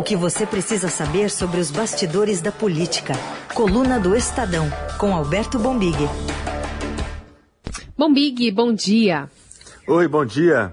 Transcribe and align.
O 0.00 0.02
que 0.02 0.16
você 0.16 0.46
precisa 0.46 0.88
saber 0.88 1.28
sobre 1.28 1.60
os 1.60 1.70
bastidores 1.70 2.40
da 2.40 2.50
política. 2.50 3.12
Coluna 3.54 4.00
do 4.00 4.16
Estadão, 4.16 4.66
com 4.98 5.14
Alberto 5.14 5.58
Bombig. 5.58 5.94
Bombig, 7.98 8.50
bom 8.50 8.72
dia. 8.72 9.28
Oi, 9.86 10.08
bom 10.08 10.24
dia. 10.24 10.72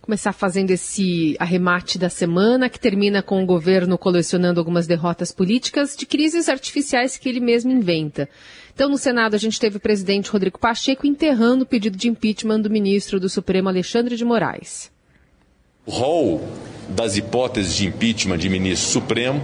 Começar 0.00 0.32
fazendo 0.32 0.70
esse 0.70 1.36
arremate 1.38 1.98
da 1.98 2.08
semana, 2.08 2.70
que 2.70 2.80
termina 2.80 3.22
com 3.22 3.42
o 3.42 3.46
governo 3.46 3.98
colecionando 3.98 4.58
algumas 4.58 4.86
derrotas 4.86 5.30
políticas 5.30 5.94
de 5.94 6.06
crises 6.06 6.48
artificiais 6.48 7.18
que 7.18 7.28
ele 7.28 7.38
mesmo 7.38 7.70
inventa. 7.70 8.26
Então, 8.72 8.88
no 8.88 8.96
Senado, 8.96 9.34
a 9.36 9.38
gente 9.38 9.60
teve 9.60 9.76
o 9.76 9.80
presidente 9.80 10.30
Rodrigo 10.30 10.58
Pacheco 10.58 11.06
enterrando 11.06 11.64
o 11.64 11.66
pedido 11.66 11.98
de 11.98 12.08
impeachment 12.08 12.62
do 12.62 12.70
ministro 12.70 13.20
do 13.20 13.28
Supremo 13.28 13.68
Alexandre 13.68 14.16
de 14.16 14.24
Moraes. 14.24 14.90
O 15.84 15.90
rol 15.90 16.40
das 16.88 17.16
hipóteses 17.16 17.74
de 17.74 17.88
impeachment 17.88 18.38
de 18.38 18.48
ministro 18.48 18.88
supremo 18.88 19.42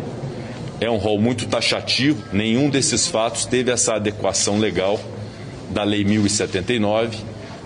é 0.80 0.88
um 0.88 0.96
rol 0.96 1.20
muito 1.20 1.48
taxativo. 1.48 2.22
Nenhum 2.32 2.70
desses 2.70 3.08
fatos 3.08 3.44
teve 3.44 3.72
essa 3.72 3.94
adequação 3.94 4.56
legal 4.56 5.00
da 5.70 5.82
Lei 5.82 6.04
1079, 6.04 7.18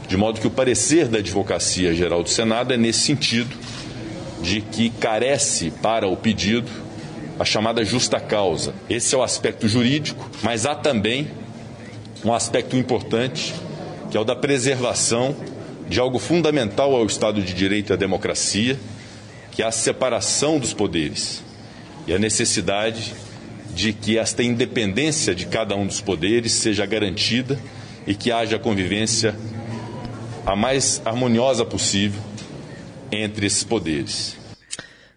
de 0.08 0.16
modo 0.16 0.40
que 0.40 0.46
o 0.46 0.50
parecer 0.50 1.06
da 1.06 1.18
Advocacia 1.18 1.92
Geral 1.92 2.22
do 2.22 2.30
Senado 2.30 2.72
é 2.72 2.78
nesse 2.78 3.00
sentido, 3.00 3.54
de 4.40 4.62
que 4.62 4.88
carece 4.88 5.70
para 5.70 6.08
o 6.08 6.16
pedido 6.16 6.70
a 7.38 7.44
chamada 7.44 7.84
justa 7.84 8.18
causa. 8.18 8.72
Esse 8.88 9.14
é 9.14 9.18
o 9.18 9.22
aspecto 9.22 9.68
jurídico, 9.68 10.30
mas 10.42 10.64
há 10.64 10.74
também 10.74 11.30
um 12.24 12.32
aspecto 12.32 12.74
importante, 12.74 13.52
que 14.10 14.16
é 14.16 14.20
o 14.20 14.24
da 14.24 14.34
preservação 14.34 15.36
de 15.92 16.00
algo 16.00 16.18
fundamental 16.18 16.96
ao 16.96 17.04
Estado 17.04 17.42
de 17.42 17.52
Direito 17.52 17.90
e 17.90 17.92
à 17.92 17.96
democracia, 17.96 18.80
que 19.50 19.62
é 19.62 19.66
a 19.66 19.70
separação 19.70 20.58
dos 20.58 20.72
poderes 20.72 21.44
e 22.06 22.14
a 22.14 22.18
necessidade 22.18 23.12
de 23.74 23.92
que 23.92 24.16
esta 24.16 24.42
independência 24.42 25.34
de 25.34 25.44
cada 25.44 25.76
um 25.76 25.86
dos 25.86 26.00
poderes 26.00 26.52
seja 26.52 26.86
garantida 26.86 27.60
e 28.06 28.14
que 28.14 28.32
haja 28.32 28.58
convivência 28.58 29.36
a 30.46 30.56
mais 30.56 31.02
harmoniosa 31.04 31.62
possível 31.62 32.22
entre 33.10 33.44
esses 33.44 33.62
poderes. 33.62 34.41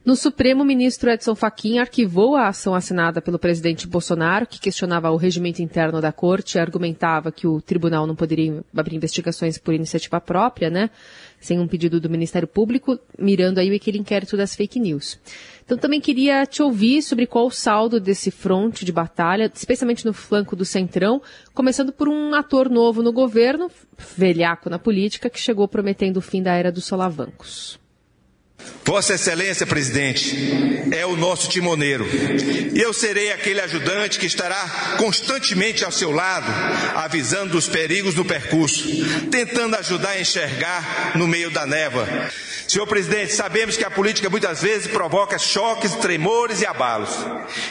No 0.06 0.16
Supremo, 0.16 0.61
o 0.61 0.66
ministro 0.66 1.09
Edson 1.09 1.34
Fachin 1.34 1.80
arquivou 1.80 2.36
a 2.36 2.48
ação 2.48 2.75
assinada 2.75 3.23
pelo 3.23 3.39
presidente 3.39 3.88
Bolsonaro, 3.88 4.45
que 4.45 4.59
questionava 4.59 5.09
o 5.09 5.16
regimento 5.16 5.64
interno 5.64 6.00
da 6.00 6.12
corte 6.12 6.56
e 6.56 6.59
argumentava 6.59 7.31
que 7.31 7.47
o 7.47 7.59
tribunal 7.59 8.06
não 8.06 8.16
poderia 8.16 8.64
abrir 8.78 8.95
investigações 8.95 9.58
por 9.58 9.73
iniciativa 9.73 10.22
própria, 10.22 10.70
né? 10.70 10.92
Sem 11.39 11.59
um 11.59 11.67
pedido 11.67 12.00
do 12.00 12.08
Ministério 12.08 12.47
Público, 12.47 13.00
mirando 13.17 13.58
aí 13.58 13.73
aquele 13.73 13.97
inquérito 13.97 14.38
das 14.38 14.56
fake 14.56 14.80
news. 14.80 15.17
Então 15.66 15.75
também 15.75 16.00
queria 16.00 16.45
te 16.45 16.62
ouvir 16.62 17.02
sobre 17.02 17.25
qual 17.25 17.47
o 17.47 17.52
saldo 17.52 18.00
desse 18.00 18.30
fronte 18.30 18.86
de 18.86 18.92
batalha, 18.92 19.52
especialmente 19.52 20.06
no 20.06 20.14
flanco 20.14 20.56
do 20.56 20.66
Centrão, 20.66 21.19
começando 21.52 21.92
por 21.92 22.08
um 22.08 22.36
ator 22.36 22.69
novo 22.69 23.02
no 23.02 23.12
governo, 23.12 23.72
velhaco 24.16 24.69
na 24.69 24.78
política, 24.78 25.31
que 25.31 25.40
chegou 25.40 25.67
prometendo 25.67 26.17
o 26.17 26.22
fim 26.22 26.44
da 26.44 26.53
era 26.53 26.72
dos 26.72 26.86
solavancos. 26.86 27.84
Vossa 28.86 29.16
Excelência, 29.16 29.66
presidente, 29.66 30.88
é 30.92 31.06
o 31.08 31.16
nosso 31.16 31.50
timoneiro. 31.50 32.06
E 32.72 32.80
eu 32.80 32.94
serei 32.94 33.31
aquele 33.31 33.59
ajudante 33.59 34.20
que 34.20 34.28
estará 34.28 34.95
constantemente 35.00 35.84
ao 35.84 35.92
seu 35.92 36.12
lado, 36.12 36.45
avisando 36.95 37.53
dos 37.53 37.67
perigos 37.67 38.14
do 38.14 38.23
percurso, 38.23 38.88
tentando 39.31 39.75
ajudar 39.75 40.12
a 40.12 40.22
enxergar 40.22 41.14
no 41.16 41.28
meio 41.28 41.50
da 41.50 41.66
névoa. 41.66 42.08
Senhor 42.67 42.86
presidente, 42.86 43.34
sabemos 43.34 43.75
que 43.75 43.84
a 43.84 43.89
política 43.89 44.30
muitas 44.30 44.62
vezes 44.62 44.88
provoca 44.88 45.40
choques, 45.40 45.95
tremores 45.95 46.62
e 46.62 46.66
abalos. 46.66 47.09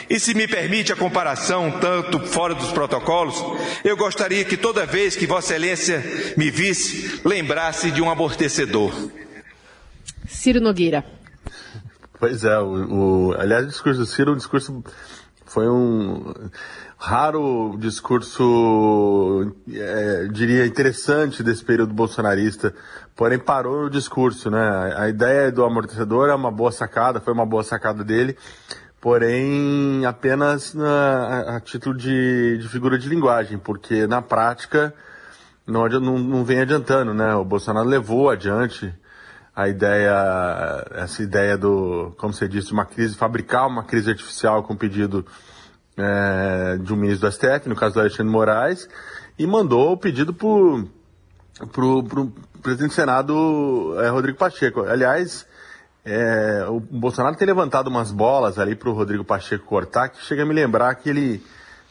E 0.09 0.19
se 0.19 0.33
me 0.33 0.47
permite 0.47 0.91
a 0.91 0.97
comparação, 0.97 1.79
tanto 1.79 2.19
fora 2.27 2.53
dos 2.53 2.71
protocolos, 2.73 3.41
eu 3.85 3.95
gostaria 3.95 4.43
que 4.43 4.57
toda 4.57 4.85
vez 4.85 5.15
que 5.15 5.25
Vossa 5.25 5.53
Excelência 5.53 6.33
me 6.35 6.51
visse, 6.51 7.21
lembrasse 7.23 7.89
de 7.89 8.01
um 8.01 8.09
amortecedor. 8.09 8.93
Ciro 10.27 10.59
Nogueira. 10.59 11.03
Pois 12.19 12.43
é, 12.43 12.57
o, 12.59 13.29
o, 13.29 13.35
aliás, 13.37 13.65
o 13.65 13.69
discurso 13.69 13.99
do 13.99 14.05
Ciro, 14.05 14.33
o 14.33 14.35
discurso 14.35 14.83
foi 15.45 15.69
um 15.69 16.33
raro 16.97 17.77
discurso, 17.77 19.53
é, 19.71 20.27
diria, 20.31 20.65
interessante 20.65 21.43
desse 21.43 21.63
período 21.63 21.93
bolsonarista, 21.93 22.73
porém 23.15 23.37
parou 23.37 23.85
o 23.85 23.89
discurso, 23.89 24.49
né? 24.49 24.93
A 24.97 25.07
ideia 25.07 25.51
do 25.51 25.63
amortecedor 25.63 26.29
é 26.29 26.35
uma 26.35 26.51
boa 26.51 26.71
sacada, 26.71 27.21
foi 27.21 27.33
uma 27.33 27.45
boa 27.45 27.63
sacada 27.63 28.03
dele, 28.03 28.35
porém 28.99 30.05
apenas 30.05 30.73
na, 30.73 31.57
a, 31.57 31.59
título 31.59 31.95
de, 31.95 32.57
de 32.57 32.67
figura 32.67 32.97
de 32.97 33.07
linguagem, 33.07 33.57
porque 33.57 34.07
na 34.07 34.21
prática 34.21 34.93
não, 35.67 35.87
não, 35.87 36.17
não 36.17 36.43
vem 36.43 36.61
adiantando, 36.61 37.13
né? 37.13 37.35
O 37.35 37.45
Bolsonaro 37.45 37.87
levou 37.87 38.29
adiante 38.29 38.93
a 39.55 39.69
ideia, 39.69 40.85
essa 40.95 41.23
ideia 41.23 41.57
do, 41.57 42.13
como 42.17 42.33
você 42.33 42.47
disse, 42.47 42.73
uma 42.73 42.85
crise, 42.85 43.15
fabricar 43.15 43.67
uma 43.67 43.83
crise 43.83 44.09
artificial 44.09 44.63
com 44.63 44.75
pedido 44.75 45.25
é, 45.97 46.77
de 46.77 46.93
um 46.93 46.97
ministro 46.97 47.29
do 47.29 47.31
STF, 47.31 47.69
no 47.69 47.75
caso 47.75 47.93
do 47.93 48.01
Alexandre 48.01 48.31
Moraes, 48.31 48.89
e 49.39 49.47
mandou 49.47 49.93
o 49.93 49.97
pedido 49.97 50.33
para 50.33 50.45
o 50.45 52.33
presidente 52.61 52.89
do 52.89 52.95
Senado, 52.95 53.95
é, 54.01 54.09
Rodrigo 54.09 54.37
Pacheco. 54.37 54.81
Aliás, 54.81 55.47
é, 56.03 56.65
o 56.67 56.79
Bolsonaro 56.79 57.37
tem 57.37 57.47
levantado 57.47 57.87
umas 57.87 58.11
bolas 58.11 58.59
ali 58.59 58.75
para 58.75 58.89
o 58.89 58.93
Rodrigo 58.93 59.23
Pacheco 59.23 59.65
cortar, 59.65 60.09
que 60.09 60.21
chega 60.21 60.43
a 60.43 60.45
me 60.45 60.53
lembrar 60.53 60.93
que 60.95 61.09
ele 61.09 61.41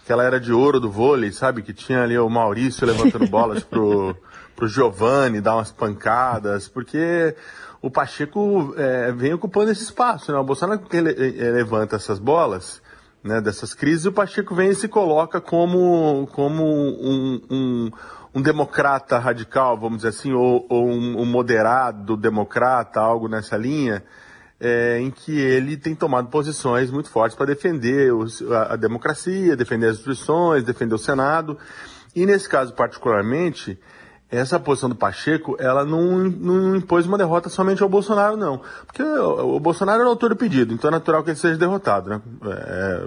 que 0.05 0.13
ela 0.13 0.23
era 0.23 0.39
de 0.39 0.53
ouro 0.53 0.79
do 0.79 0.91
vôlei, 0.91 1.33
sabe? 1.33 1.63
Que 1.63 1.73
tinha 1.73 2.03
ali 2.03 2.19
o 2.19 2.29
Maurício 2.29 2.87
levantando 2.87 3.27
bolas 3.27 3.65
pro, 3.65 4.15
pro 4.55 4.69
Giovanni 4.69 5.41
dar 5.41 5.57
umas 5.57 5.73
pancadas, 5.73 6.69
porque 6.69 7.35
o 7.83 7.91
Pacheco 7.91 8.75
é, 8.77 9.13
vem 9.13 9.35
ocupando 9.35 9.71
esse 9.71 9.83
espaço, 9.83 10.33
né? 10.33 10.39
O 10.39 10.45
Bolsonaro 10.45 10.81
que 10.81 10.97
ele, 10.97 11.11
ele 11.11 11.51
levanta 11.51 11.97
essas 11.97 12.19
bolas, 12.19 12.81
né, 13.23 13.41
dessas 13.41 13.73
crises, 13.73 14.05
o 14.05 14.13
Pacheco 14.13 14.55
vem 14.55 14.69
e 14.69 14.75
se 14.75 14.87
coloca 14.87 15.41
como, 15.41 16.29
como 16.33 16.63
um, 16.63 17.41
um, 17.51 17.91
um 18.35 18.43
democrata 18.43 19.19
radical, 19.19 19.79
vamos 19.79 19.99
dizer 19.99 20.09
assim, 20.09 20.33
ou, 20.33 20.67
ou 20.69 20.87
um, 20.89 21.23
um 21.23 21.25
moderado 21.25 22.19
democrata, 22.19 23.01
algo 23.01 23.27
nessa 23.27 23.57
linha, 23.57 24.05
é, 24.61 24.99
em 25.01 25.11
que 25.11 25.39
ele 25.39 25.77
tem 25.77 25.95
tomado 25.95 26.29
posições 26.29 26.91
muito 26.91 27.09
fortes 27.09 27.37
para 27.37 27.47
defender 27.47 28.13
os, 28.13 28.43
a, 28.51 28.75
a, 28.75 28.77
democracia, 28.77 29.57
defender 29.57 29.87
as 29.87 29.95
instituições, 29.95 30.63
defender 30.63 30.95
o 30.95 30.99
Senado. 30.99 31.59
E 32.15 32.27
nesse 32.27 32.49
caso 32.49 32.75
particularmente, 32.75 33.79
essa 34.35 34.59
posição 34.59 34.89
do 34.89 34.95
Pacheco, 34.95 35.57
ela 35.59 35.85
não, 35.85 36.19
não 36.19 36.77
impôs 36.77 37.07
uma 37.07 37.19
derrota 37.19 37.49
somente 37.49 37.83
ao 37.83 37.89
Bolsonaro, 37.89 38.37
não. 38.37 38.61
Porque 38.87 39.03
o, 39.03 39.57
o 39.57 39.61
Bolsonaro 39.61 40.03
é 40.03 40.05
o 40.07 40.09
autor 40.09 40.31
do 40.31 40.37
pedido, 40.37 40.73
então 40.75 40.89
é 40.89 40.93
natural 40.93 41.23
que 41.23 41.31
ele 41.31 41.39
seja 41.39 41.59
derrotado, 41.59 42.11
né? 42.11 42.23
É, 42.47 43.07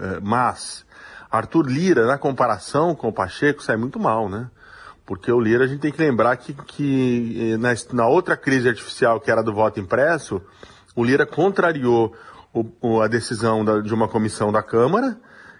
é, 0.00 0.20
mas 0.20 0.84
Arthur 1.30 1.66
Lira, 1.66 2.06
na 2.06 2.18
comparação 2.18 2.94
com 2.94 3.08
o 3.08 3.12
Pacheco, 3.12 3.62
sai 3.62 3.76
muito 3.76 3.98
mal, 3.98 4.28
né? 4.28 4.48
Porque 5.04 5.32
o 5.32 5.40
Lira, 5.40 5.64
a 5.64 5.66
gente 5.66 5.80
tem 5.80 5.92
que 5.92 6.02
lembrar 6.02 6.36
que, 6.36 6.52
que 6.52 7.56
na, 7.58 7.70
na 7.92 8.06
outra 8.06 8.36
crise 8.36 8.68
artificial, 8.68 9.18
que 9.18 9.30
era 9.30 9.42
do 9.42 9.54
voto 9.54 9.80
impresso, 9.80 10.40
o 10.94 11.02
Lira 11.02 11.24
contrariou 11.24 12.14
o, 12.52 12.64
o, 12.80 13.00
a 13.00 13.08
decisão 13.08 13.64
da, 13.64 13.80
de 13.80 13.94
uma 13.94 14.08
comissão 14.08 14.52
da 14.52 14.62
Câmara, 14.62 15.18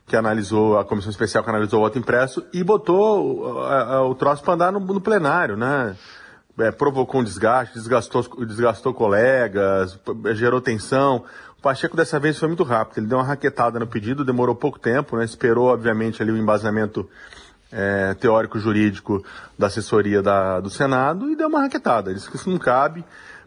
que 0.08 0.16
analisou, 0.16 0.78
a 0.78 0.84
comissão 0.84 1.10
especial 1.10 1.44
que 1.44 1.50
analisou 1.50 1.80
o 1.80 1.82
voto 1.82 1.98
impresso, 1.98 2.44
e 2.52 2.64
botou 2.64 3.60
a, 3.60 3.82
a, 3.96 4.02
o 4.06 4.14
troço 4.14 4.42
para 4.42 4.54
andar 4.54 4.72
no, 4.72 4.80
no, 4.80 5.00
plenário, 5.00 5.56
né? 5.56 5.94
É, 6.58 6.72
provocou 6.72 7.20
um 7.20 7.24
desgaste, 7.24 7.74
desgastou, 7.74 8.22
desgastou 8.44 8.92
colegas, 8.92 9.96
gerou 10.34 10.60
tensão. 10.60 11.24
O 11.56 11.62
Pacheco 11.62 11.96
dessa 11.96 12.18
vez 12.18 12.36
foi 12.36 12.48
muito 12.48 12.64
rápido, 12.64 12.98
ele 12.98 13.06
deu 13.06 13.18
uma 13.18 13.24
raquetada 13.24 13.78
no 13.78 13.86
pedido, 13.86 14.24
demorou 14.24 14.56
pouco 14.56 14.78
tempo, 14.78 15.16
né? 15.16 15.24
Esperou, 15.24 15.66
obviamente, 15.66 16.20
ali 16.22 16.32
o 16.32 16.36
embasamento 16.36 17.08
é, 17.70 18.14
teórico-jurídico 18.14 19.24
da 19.58 19.66
assessoria 19.66 20.22
da, 20.22 20.58
do 20.60 20.70
Senado 20.70 21.30
e 21.30 21.36
deu 21.36 21.48
uma 21.48 21.60
raquetada. 21.60 22.12
Disse 22.12 22.30
que 22.30 22.36
isso 22.36 22.50
não 22.50 22.58
cabe. 22.58 23.04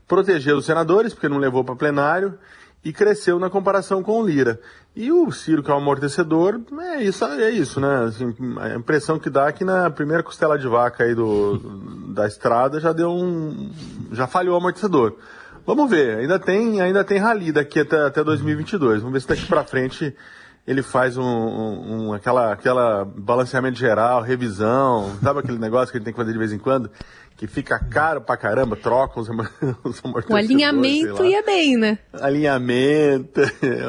Protegeu 0.08 0.58
os 0.58 0.66
senadores, 0.66 1.14
porque 1.14 1.30
não 1.30 1.38
levou 1.38 1.64
para 1.64 1.76
plenário, 1.76 2.38
e 2.84 2.92
cresceu 2.92 3.38
na 3.38 3.50
comparação 3.50 4.02
com 4.02 4.20
o 4.20 4.26
Lira. 4.26 4.60
E 4.96 5.12
o 5.12 5.32
Ciro, 5.32 5.64
que 5.64 5.72
é 5.72 5.74
um 5.74 5.78
amortecedor, 5.78 6.60
é 6.96 7.04
isso, 7.04 7.24
é 7.26 7.50
isso 7.50 7.80
né? 7.80 8.06
Assim, 8.06 8.36
a 8.60 8.76
impressão 8.76 9.20
que 9.20 9.30
dá 9.30 9.48
é 9.48 9.52
que 9.52 9.64
na 9.64 9.90
primeira 9.90 10.24
costela 10.24 10.58
de 10.58 10.68
vaca 10.68 11.04
aí 11.04 11.16
do, 11.16 11.58
da 12.14 12.28
estrada 12.28 12.80
já 12.80 12.92
deu 12.92 13.12
um. 13.12 13.72
já 14.12 14.28
falhou 14.28 14.56
o 14.56 14.58
amortecedor. 14.58 15.16
Vamos 15.66 15.90
ver, 15.90 16.18
ainda 16.18 16.40
tem, 16.40 16.82
ainda 16.82 17.04
tem 17.04 17.20
rali 17.20 17.52
daqui 17.52 17.80
até, 17.80 18.02
até 18.02 18.24
2022. 18.24 19.02
Vamos 19.02 19.14
ver 19.14 19.22
se 19.22 19.28
daqui 19.28 19.46
para 19.46 19.64
frente 19.64 20.14
ele 20.66 20.84
faz 20.84 21.18
um, 21.18 21.24
um, 21.24 22.14
aquela, 22.14 22.54
aquela 22.54 23.06
balanceamento 23.06 23.78
geral, 23.78 24.22
revisão, 24.22 25.18
sabe 25.22 25.40
aquele 25.40 25.58
negócio 25.60 25.92
que 25.92 25.98
ele 25.98 26.06
tem 26.06 26.14
que 26.14 26.20
fazer 26.20 26.32
de 26.32 26.38
vez 26.38 26.54
em 26.54 26.60
quando? 26.60 26.90
Que 27.36 27.48
fica 27.48 27.80
caro 27.80 28.22
pra 28.22 28.38
caramba, 28.38 28.76
troca 28.76 29.20
os, 29.20 29.28
os 29.84 30.02
amortecedores. 30.04 30.30
O 30.30 30.36
alinhamento 30.36 31.26
ia 31.26 31.42
bem, 31.44 31.76
né? 31.76 31.98
Alinhamento. 32.14 33.42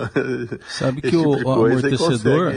Sabe 0.66 1.02
que 1.02 1.10
tipo 1.10 1.28
o, 1.28 1.42
o 1.44 1.52
amortecedor. 1.52 2.54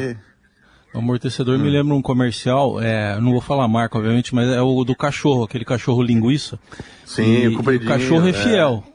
O 0.94 1.00
amortecedor 1.00 1.60
hum. 1.60 1.64
me 1.64 1.70
lembra 1.70 1.94
um 1.94 2.02
comercial, 2.02 2.80
é, 2.80 3.20
não 3.20 3.34
vou 3.34 3.42
falar 3.42 3.66
a 3.66 3.68
marca, 3.68 3.98
obviamente, 3.98 4.34
mas 4.34 4.48
é 4.48 4.62
o 4.62 4.86
do 4.86 4.96
cachorro, 4.96 5.44
aquele 5.44 5.66
cachorro 5.66 6.02
linguiça. 6.02 6.58
Sim, 7.06 7.24
e, 7.24 7.44
e 7.44 7.48
o 7.58 7.86
cachorro 7.86 8.26
é, 8.28 8.30
é 8.30 8.34
fiel. 8.34 8.84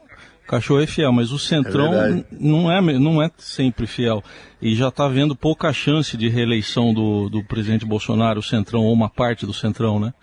cachorro 0.51 0.81
é 0.81 0.87
fiel, 0.87 1.13
mas 1.13 1.31
o 1.31 1.39
Centrão 1.39 1.93
é 1.93 2.23
não, 2.31 2.71
é, 2.71 2.81
não 2.81 3.21
é 3.21 3.31
sempre 3.37 3.87
fiel. 3.87 4.21
E 4.61 4.75
já 4.75 4.89
está 4.89 5.07
vendo 5.07 5.35
pouca 5.35 5.71
chance 5.71 6.17
de 6.17 6.27
reeleição 6.27 6.93
do, 6.93 7.29
do 7.29 7.43
presidente 7.43 7.85
Bolsonaro, 7.85 8.39
o 8.39 8.43
Centrão, 8.43 8.81
ou 8.81 8.93
uma 8.93 9.09
parte 9.09 9.45
do 9.45 9.53
Centrão, 9.53 9.99
né? 9.99 10.13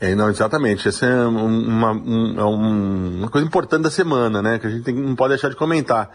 É, 0.00 0.14
não, 0.14 0.30
exatamente. 0.30 0.88
Essa 0.88 1.06
é 1.06 1.26
uma, 1.26 1.90
uma, 1.90 2.46
uma 2.46 3.28
coisa 3.28 3.46
importante 3.46 3.82
da 3.82 3.90
semana, 3.90 4.40
né? 4.40 4.58
Que 4.58 4.66
a 4.68 4.70
gente 4.70 4.84
tem, 4.84 4.94
não 4.94 5.16
pode 5.16 5.30
deixar 5.30 5.50
de 5.50 5.56
comentar 5.56 6.10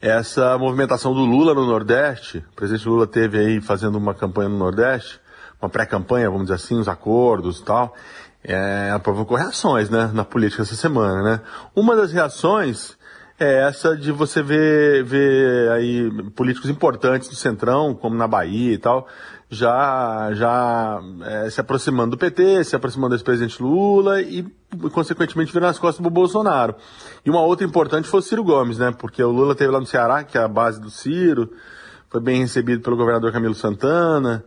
essa 0.00 0.58
movimentação 0.58 1.14
do 1.14 1.24
Lula 1.24 1.54
no 1.54 1.66
Nordeste, 1.66 2.38
o 2.38 2.54
presidente 2.54 2.86
Lula 2.86 3.06
teve 3.06 3.38
aí 3.38 3.60
fazendo 3.62 3.96
uma 3.96 4.12
campanha 4.12 4.50
no 4.50 4.58
Nordeste, 4.58 5.18
uma 5.62 5.70
pré-campanha, 5.70 6.28
vamos 6.28 6.42
dizer 6.42 6.56
assim, 6.56 6.78
os 6.78 6.88
acordos 6.88 7.60
e 7.60 7.64
tal, 7.64 7.94
é, 8.44 8.96
provocou 9.02 9.36
reações, 9.36 9.88
né, 9.88 10.10
na 10.12 10.24
política 10.24 10.62
essa 10.62 10.76
semana, 10.76 11.22
né. 11.22 11.40
Uma 11.74 11.96
das 11.96 12.12
reações 12.12 12.96
é 13.38 13.66
essa 13.66 13.96
de 13.96 14.12
você 14.12 14.42
ver, 14.42 15.02
ver 15.02 15.70
aí 15.72 16.10
políticos 16.36 16.70
importantes 16.70 17.28
do 17.28 17.34
Centrão, 17.34 17.94
como 17.94 18.14
na 18.14 18.28
Bahia 18.28 18.74
e 18.74 18.78
tal, 18.78 19.08
já, 19.50 20.30
já 20.34 21.00
é, 21.24 21.50
se 21.50 21.60
aproximando 21.60 22.12
do 22.12 22.18
PT, 22.18 22.64
se 22.64 22.76
aproximando 22.76 23.10
do 23.10 23.14
ex-presidente 23.16 23.62
Lula 23.62 24.20
e, 24.20 24.44
consequentemente, 24.92 25.52
virando 25.52 25.70
as 25.70 25.78
costas 25.78 26.02
do 26.02 26.10
Bolsonaro. 26.10 26.74
E 27.24 27.30
uma 27.30 27.40
outra 27.40 27.66
importante 27.66 28.08
foi 28.08 28.20
o 28.20 28.22
Ciro 28.22 28.44
Gomes, 28.44 28.78
né? 28.78 28.92
Porque 28.96 29.22
o 29.22 29.30
Lula 29.30 29.54
teve 29.54 29.70
lá 29.70 29.80
no 29.80 29.86
Ceará, 29.86 30.22
que 30.22 30.38
é 30.38 30.42
a 30.42 30.48
base 30.48 30.80
do 30.80 30.90
Ciro, 30.90 31.50
foi 32.10 32.20
bem 32.20 32.40
recebido 32.40 32.82
pelo 32.82 32.96
governador 32.96 33.32
Camilo 33.32 33.54
Santana, 33.54 34.44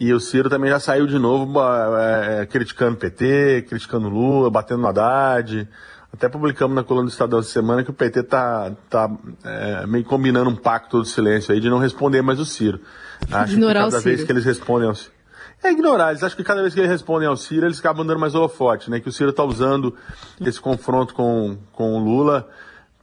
e 0.00 0.12
o 0.12 0.20
Ciro 0.20 0.48
também 0.48 0.70
já 0.70 0.78
saiu 0.78 1.06
de 1.06 1.18
novo 1.18 1.60
é, 1.60 2.42
é 2.42 2.46
criticando 2.46 2.94
o 2.94 2.96
PT, 2.96 3.66
criticando 3.68 4.08
Lula, 4.08 4.50
batendo 4.50 4.82
no 4.82 4.88
Haddad. 4.88 5.68
Até 6.12 6.28
publicamos 6.28 6.74
na 6.74 6.82
coluna 6.82 7.06
do 7.06 7.10
Estadão 7.10 7.38
essa 7.40 7.50
semana 7.50 7.84
que 7.84 7.90
o 7.90 7.94
PT 7.94 8.22
tá, 8.22 8.72
tá 8.88 9.10
é, 9.44 9.86
meio 9.86 10.04
combinando 10.04 10.48
um 10.48 10.56
pacto 10.56 10.98
do 10.98 11.04
silêncio 11.04 11.52
aí 11.52 11.60
de 11.60 11.68
não 11.68 11.78
responder 11.78 12.22
mais 12.22 12.40
o 12.40 12.44
Ciro. 12.44 12.80
Acho 13.30 13.52
Ignorar 13.52 13.84
que 13.84 13.90
cada 13.90 14.02
vez 14.02 14.24
que 14.24 14.32
eles 14.32 14.44
respondem 14.44 14.88
ao 14.88 14.94
Ciro. 14.94 15.18
É 15.62 15.72
ignorar, 15.72 16.10
eles 16.10 16.22
acham 16.22 16.36
que 16.36 16.44
cada 16.44 16.62
vez 16.62 16.72
que 16.72 16.78
eles 16.78 16.90
respondem 16.90 17.26
ao 17.26 17.36
Ciro, 17.36 17.66
eles 17.66 17.80
acabam 17.80 18.06
dando 18.06 18.20
mais 18.20 18.34
holofote, 18.34 18.88
né? 18.90 19.00
Que 19.00 19.08
o 19.08 19.12
Ciro 19.12 19.30
está 19.30 19.42
usando 19.42 19.92
esse 20.40 20.60
confronto 20.60 21.12
com, 21.12 21.58
com 21.72 21.96
o 21.96 21.98
Lula 21.98 22.48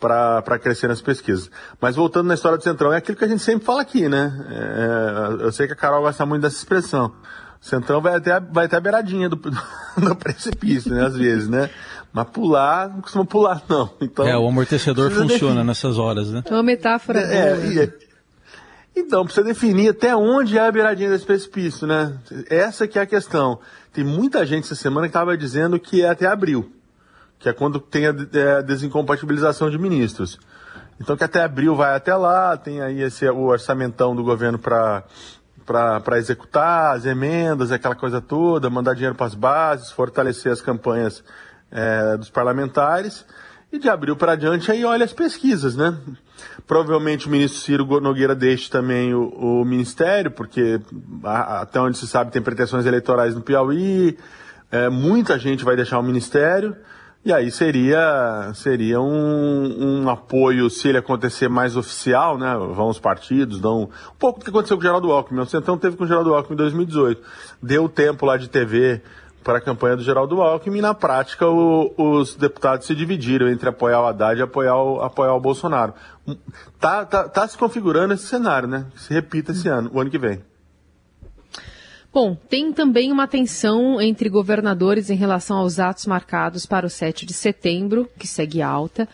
para 0.05 0.59
crescer 0.59 0.87
nas 0.87 1.01
pesquisas. 1.01 1.49
Mas 1.81 1.95
voltando 1.95 2.27
na 2.27 2.33
história 2.35 2.57
do 2.57 2.63
Centrão, 2.63 2.93
é 2.93 2.97
aquilo 2.97 3.17
que 3.17 3.25
a 3.25 3.27
gente 3.27 3.41
sempre 3.41 3.65
fala 3.65 3.81
aqui, 3.81 4.07
né? 4.07 4.45
É, 4.49 5.43
eu 5.43 5.51
sei 5.51 5.67
que 5.67 5.73
a 5.73 5.75
Carol 5.75 6.01
gosta 6.01 6.25
muito 6.25 6.43
dessa 6.43 6.57
expressão. 6.57 7.11
O 7.61 7.65
Centrão 7.65 8.01
vai 8.01 8.15
até, 8.15 8.33
a, 8.33 8.39
vai 8.39 8.65
até 8.65 8.77
a 8.77 8.79
beiradinha 8.79 9.27
do, 9.27 9.35
do 9.97 10.15
precipício, 10.15 10.93
né? 10.93 11.05
Às 11.05 11.15
vezes, 11.15 11.47
né? 11.47 11.69
Mas 12.13 12.27
pular, 12.29 12.89
não 12.89 13.01
costuma 13.01 13.25
pular, 13.25 13.61
não. 13.67 13.89
Então, 13.99 14.25
é, 14.25 14.37
o 14.37 14.47
amortecedor 14.47 15.11
funciona 15.11 15.63
nessas 15.63 15.97
horas, 15.97 16.31
né? 16.31 16.43
É 16.45 16.53
uma 16.53 16.63
metáfora. 16.63 17.19
É, 17.19 17.55
boa, 17.55 17.83
é, 17.83 17.93
então, 18.95 19.25
precisa 19.25 19.45
definir 19.45 19.89
até 19.89 20.15
onde 20.15 20.57
é 20.57 20.61
a 20.61 20.71
beiradinha 20.71 21.09
desse 21.09 21.25
precipício, 21.25 21.85
né? 21.85 22.13
Essa 22.49 22.87
que 22.87 22.97
é 22.97 23.01
a 23.01 23.05
questão. 23.05 23.59
Tem 23.91 24.03
muita 24.03 24.45
gente 24.45 24.63
essa 24.63 24.75
semana 24.75 25.07
que 25.07 25.09
estava 25.09 25.37
dizendo 25.37 25.77
que 25.79 26.01
é 26.01 26.09
até 26.09 26.25
abril, 26.25 26.71
que 27.45 27.49
é 27.49 27.53
quando 27.53 27.79
tem 27.79 28.07
a, 28.07 28.15
é, 28.33 28.57
a 28.57 28.61
desincompatibilização 28.61 29.69
de 29.69 29.77
ministros. 29.77 30.39
Então, 30.99 31.15
que 31.15 31.23
até 31.23 31.43
abril 31.43 31.75
vai 31.75 31.95
até 31.95 32.15
lá, 32.15 32.57
tem 32.57 32.81
aí 32.81 33.03
esse, 33.03 33.29
o 33.29 33.43
orçamentão 33.43 34.15
do 34.15 34.23
governo 34.23 34.57
para 34.57 35.03
para 35.63 36.19
executar 36.19 36.95
as 36.95 37.07
emendas, 37.07 37.71
aquela 37.71 37.95
coisa 37.95 38.21
toda, 38.21 38.69
mandar 38.69 38.93
dinheiro 38.93 39.15
para 39.15 39.25
as 39.25 39.33
bases, 39.33 39.89
fortalecer 39.89 40.51
as 40.51 40.61
campanhas 40.61 41.23
é, 41.71 42.17
dos 42.17 42.29
parlamentares. 42.29 43.25
E 43.71 43.79
de 43.79 43.89
abril 43.89 44.15
para 44.15 44.35
diante 44.35 44.71
aí 44.71 44.85
olha 44.85 45.03
as 45.03 45.11
pesquisas, 45.13 45.75
né? 45.75 45.97
Provavelmente 46.67 47.27
o 47.27 47.31
ministro 47.31 47.59
Ciro 47.61 47.99
Nogueira 47.99 48.35
deixe 48.35 48.69
também 48.69 49.13
o, 49.15 49.27
o 49.29 49.65
ministério, 49.65 50.29
porque 50.29 50.79
a, 51.23 51.61
até 51.61 51.79
onde 51.79 51.97
se 51.97 52.07
sabe 52.07 52.31
tem 52.31 52.43
pretensões 52.43 52.85
eleitorais 52.85 53.33
no 53.33 53.41
Piauí, 53.41 54.17
é, 54.71 54.87
muita 54.89 55.39
gente 55.39 55.63
vai 55.63 55.75
deixar 55.75 55.97
o 55.97 56.03
ministério, 56.03 56.75
e 57.25 57.33
aí 57.33 57.49
seria, 57.49 58.51
seria 58.53 59.01
um, 59.01 60.03
um 60.03 60.09
apoio, 60.09 60.69
se 60.69 60.87
ele 60.87 60.99
acontecer 60.99 61.49
mais 61.49 61.75
oficial, 61.75 62.37
né? 62.37 62.55
Vão 62.55 62.87
os 62.87 62.99
partidos, 62.99 63.59
dão 63.59 63.85
um 63.85 63.89
pouco 64.19 64.37
do 64.37 64.43
que 64.43 64.51
aconteceu 64.51 64.77
com 64.77 64.81
o 64.81 64.85
Geraldo 64.85 65.11
Alckmin. 65.11 65.41
O 65.41 65.45
Centrão 65.47 65.75
teve 65.75 65.97
com 65.97 66.03
o 66.03 66.07
Geraldo 66.07 66.35
Alckmin 66.35 66.53
em 66.53 66.57
2018. 66.57 67.19
Deu 67.59 67.89
tempo 67.89 68.27
lá 68.27 68.37
de 68.37 68.47
TV 68.47 69.01
para 69.43 69.57
a 69.57 69.61
campanha 69.61 69.95
do 69.95 70.03
Geraldo 70.03 70.39
Alckmin 70.39 70.77
e 70.77 70.81
na 70.81 70.93
prática 70.93 71.47
o, 71.47 71.91
os 71.97 72.35
deputados 72.35 72.85
se 72.85 72.93
dividiram 72.93 73.49
entre 73.49 73.69
apoiar 73.69 74.01
o 74.01 74.05
Haddad 74.05 74.39
e 74.39 74.43
apoiar 74.43 74.75
o, 74.75 75.01
apoiar 75.01 75.33
o 75.33 75.39
Bolsonaro. 75.39 75.95
Tá, 76.79 77.05
tá, 77.05 77.27
tá 77.27 77.47
se 77.47 77.57
configurando 77.57 78.13
esse 78.13 78.27
cenário, 78.27 78.67
né? 78.67 78.85
Se 78.95 79.11
repita 79.11 79.51
esse 79.51 79.67
ano, 79.67 79.89
o 79.91 79.99
ano 79.99 80.11
que 80.11 80.19
vem. 80.19 80.43
Bom, 82.15 82.33
tem 82.33 82.71
também 82.71 83.11
uma 83.11 83.27
tensão 83.27 83.99
entre 83.99 84.29
governadores 84.29 85.09
em 85.09 85.17
relação 85.17 85.57
aos 85.57 85.81
atos 85.81 86.05
marcados 86.05 86.65
para 86.65 86.85
o 86.85 86.89
7 86.89 87.25
de 87.25 87.33
setembro, 87.33 88.09
que 88.17 88.25
segue 88.25 88.61
alta. 88.61 89.05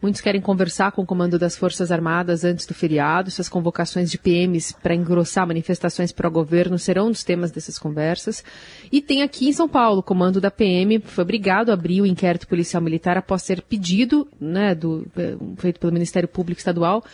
Muitos 0.00 0.22
querem 0.22 0.40
conversar 0.40 0.90
com 0.92 1.02
o 1.02 1.06
comando 1.06 1.38
das 1.38 1.54
Forças 1.54 1.92
Armadas 1.92 2.44
antes 2.44 2.64
do 2.64 2.72
feriado. 2.72 3.28
Essas 3.28 3.46
convocações 3.46 4.10
de 4.10 4.16
PMs 4.16 4.72
para 4.72 4.94
engrossar 4.94 5.46
manifestações 5.46 6.12
pró-governo 6.12 6.78
serão 6.78 7.08
um 7.08 7.10
dos 7.10 7.24
temas 7.24 7.50
dessas 7.50 7.78
conversas. 7.78 8.42
E 8.90 9.02
tem 9.02 9.22
aqui 9.22 9.48
em 9.48 9.52
São 9.52 9.68
Paulo, 9.68 10.00
o 10.00 10.02
comando 10.02 10.40
da 10.40 10.50
PM 10.50 10.98
foi 11.00 11.24
obrigado 11.24 11.68
a 11.68 11.74
abrir 11.74 12.00
o 12.00 12.06
inquérito 12.06 12.48
policial 12.48 12.82
militar 12.82 13.18
após 13.18 13.42
ser 13.42 13.60
pedido, 13.60 14.26
né, 14.40 14.74
do, 14.74 15.06
eh, 15.14 15.36
feito 15.58 15.78
pelo 15.78 15.92
Ministério 15.92 16.28
Público 16.28 16.58
Estadual, 16.58 17.04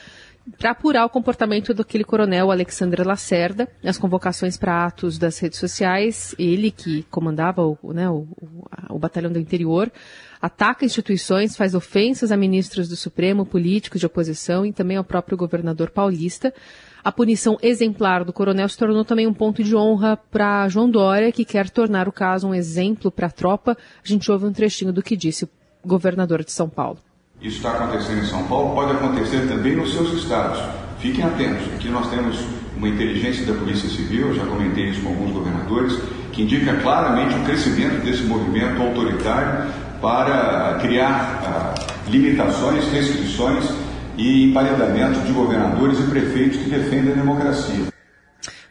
para 0.58 0.70
apurar 0.70 1.04
o 1.04 1.10
comportamento 1.10 1.72
daquele 1.72 2.04
coronel 2.04 2.50
Alexandre 2.50 3.04
Lacerda, 3.04 3.68
as 3.84 3.96
convocações 3.96 4.56
para 4.56 4.86
atos 4.86 5.18
das 5.18 5.38
redes 5.38 5.58
sociais, 5.58 6.34
ele 6.38 6.70
que 6.70 7.04
comandava 7.04 7.62
o, 7.62 7.78
né, 7.92 8.08
o, 8.08 8.26
o, 8.40 8.64
o 8.90 8.98
batalhão 8.98 9.30
do 9.30 9.38
interior, 9.38 9.90
ataca 10.40 10.84
instituições, 10.84 11.56
faz 11.56 11.74
ofensas 11.74 12.32
a 12.32 12.36
ministros 12.36 12.88
do 12.88 12.96
Supremo, 12.96 13.46
políticos 13.46 14.00
de 14.00 14.06
oposição 14.06 14.66
e 14.66 14.72
também 14.72 14.96
ao 14.96 15.04
próprio 15.04 15.36
governador 15.36 15.90
paulista. 15.90 16.52
A 17.04 17.12
punição 17.12 17.56
exemplar 17.62 18.24
do 18.24 18.32
coronel 18.32 18.68
se 18.68 18.78
tornou 18.78 19.04
também 19.04 19.26
um 19.26 19.34
ponto 19.34 19.62
de 19.62 19.74
honra 19.74 20.16
para 20.16 20.68
João 20.68 20.90
Dória, 20.90 21.32
que 21.32 21.44
quer 21.44 21.70
tornar 21.70 22.08
o 22.08 22.12
caso 22.12 22.48
um 22.48 22.54
exemplo 22.54 23.10
para 23.10 23.26
a 23.26 23.30
tropa. 23.30 23.76
A 24.04 24.08
gente 24.08 24.30
ouve 24.30 24.46
um 24.46 24.52
trechinho 24.52 24.92
do 24.92 25.02
que 25.02 25.16
disse 25.16 25.44
o 25.44 25.48
governador 25.84 26.44
de 26.44 26.52
São 26.52 26.68
Paulo. 26.68 26.98
Isso 27.42 27.56
está 27.56 27.72
acontecendo 27.72 28.20
em 28.20 28.26
São 28.26 28.44
Paulo, 28.44 28.72
pode 28.72 28.92
acontecer 28.92 29.48
também 29.48 29.74
nos 29.74 29.92
seus 29.92 30.12
estados. 30.12 30.62
Fiquem 31.00 31.24
atentos. 31.24 31.66
Aqui 31.74 31.88
nós 31.88 32.08
temos 32.08 32.38
uma 32.76 32.88
inteligência 32.88 33.44
da 33.44 33.54
Polícia 33.54 33.88
Civil, 33.88 34.32
já 34.32 34.46
comentei 34.46 34.90
isso 34.90 35.02
com 35.02 35.08
alguns 35.08 35.32
governadores, 35.32 35.98
que 36.30 36.42
indica 36.42 36.74
claramente 36.76 37.34
o 37.34 37.44
crescimento 37.44 38.04
desse 38.04 38.22
movimento 38.22 38.80
autoritário 38.80 39.72
para 40.00 40.78
criar 40.80 41.76
uh, 41.76 42.10
limitações, 42.10 42.88
restrições 42.92 43.64
e 44.16 44.50
emparedamento 44.50 45.18
de 45.20 45.32
governadores 45.32 45.98
e 45.98 46.04
prefeitos 46.04 46.58
que 46.58 46.70
defendem 46.70 47.12
a 47.12 47.16
democracia. 47.16 47.86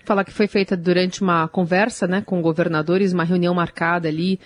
Falar 0.05 0.23
que 0.23 0.31
foi 0.31 0.47
feita 0.47 0.77
durante 0.77 1.21
uma 1.21 1.47
conversa 1.47 2.07
né, 2.07 2.21
com 2.25 2.41
governadores, 2.41 3.11
uma 3.11 3.23
reunião 3.25 3.53
marcada 3.53 4.07
ali 4.07 4.39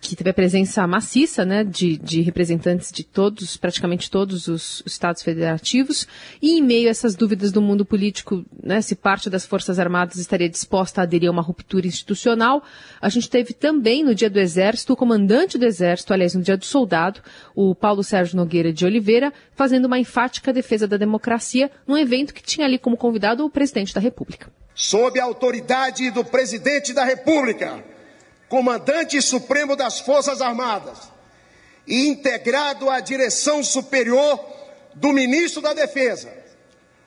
que 0.00 0.14
teve 0.14 0.30
a 0.30 0.34
presença 0.34 0.86
maciça 0.86 1.44
né, 1.44 1.64
de, 1.64 1.96
de, 1.96 2.20
representantes 2.20 2.92
de 2.92 3.02
todos, 3.02 3.56
praticamente 3.56 4.10
todos 4.10 4.46
os, 4.46 4.80
os, 4.80 4.92
estados 4.92 5.22
federativos, 5.22 6.06
e 6.40 6.58
em 6.58 6.62
meio 6.62 6.88
a 6.88 6.90
essas 6.90 7.16
dúvidas 7.16 7.50
do 7.50 7.60
mundo 7.60 7.84
político, 7.84 8.44
né, 8.62 8.80
se 8.80 8.94
parte 8.94 9.28
das 9.28 9.44
Forças 9.44 9.78
Armadas 9.78 10.16
estaria 10.16 10.48
disposta 10.48 11.00
a 11.00 11.04
aderir 11.04 11.28
a 11.28 11.32
uma 11.32 11.42
ruptura 11.42 11.86
institucional, 11.86 12.62
a 13.00 13.08
gente 13.08 13.28
teve 13.28 13.52
também 13.52 14.04
no 14.04 14.14
dia 14.14 14.30
do 14.30 14.38
Exército 14.38 14.92
o 14.92 14.96
comandante 14.96 15.58
do 15.58 15.66
Exército, 15.66 16.12
aliás, 16.12 16.34
no 16.34 16.42
dia 16.42 16.56
do 16.56 16.64
soldado, 16.64 17.20
o 17.54 17.74
Paulo 17.74 18.04
Sérgio 18.04 18.36
Nogueira 18.36 18.72
de 18.72 18.84
Oliveira, 18.84 19.32
fazendo 19.54 19.86
uma 19.86 19.98
enfática 19.98 20.52
defesa 20.52 20.86
da 20.86 20.96
democracia 20.96 21.70
num 21.86 21.98
evento 21.98 22.32
que 22.32 22.42
tinha 22.42 22.66
ali 22.66 22.78
como 22.78 22.96
convidado 22.96 23.44
o 23.44 23.50
presidente 23.50 23.92
da 23.92 24.00
República. 24.00 24.50
Sob 24.74 25.18
a 25.18 25.24
autoridade 25.24 26.08
do 26.12 26.24
presidente 26.24 26.92
da 26.92 27.04
República 27.04 27.82
comandante 28.48 29.20
supremo 29.20 29.76
das 29.76 30.00
Forças 30.00 30.40
Armadas, 30.40 30.98
e 31.86 32.06
integrado 32.06 32.90
à 32.90 33.00
direção 33.00 33.64
superior 33.64 34.38
do 34.94 35.12
ministro 35.12 35.62
da 35.62 35.72
Defesa, 35.72 36.30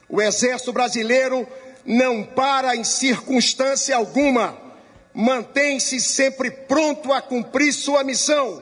O 0.10 0.22
Exército 0.22 0.74
Brasileiro 0.74 1.48
não 1.86 2.24
para 2.24 2.76
em 2.76 2.84
circunstância 2.84 3.96
alguma, 3.96 4.58
mantém-se 5.14 6.00
sempre 6.00 6.52
pronto 6.52 7.14
a 7.14 7.22
cumprir 7.22 7.72
sua 7.74 8.04
missão. 8.04 8.62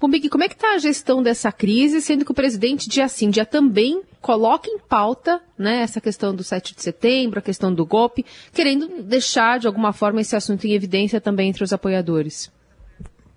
Pombig, 0.00 0.30
como 0.30 0.42
é 0.42 0.48
que 0.48 0.54
está 0.54 0.72
a 0.72 0.78
gestão 0.78 1.22
dessa 1.22 1.52
crise, 1.52 2.00
sendo 2.00 2.24
que 2.24 2.32
o 2.32 2.34
presidente 2.34 2.88
dia 2.88 3.06
sim, 3.06 3.28
dia 3.28 3.44
também 3.44 4.00
coloca 4.22 4.68
em 4.68 4.78
pauta 4.78 5.40
né, 5.58 5.82
essa 5.82 6.00
questão 6.00 6.34
do 6.34 6.42
7 6.42 6.74
de 6.74 6.82
setembro, 6.82 7.38
a 7.38 7.42
questão 7.42 7.72
do 7.72 7.84
golpe, 7.84 8.24
querendo 8.52 9.02
deixar 9.02 9.58
de 9.58 9.66
alguma 9.66 9.92
forma 9.92 10.22
esse 10.22 10.34
assunto 10.34 10.66
em 10.66 10.72
evidência 10.72 11.20
também 11.20 11.50
entre 11.50 11.62
os 11.62 11.72
apoiadores? 11.72 12.50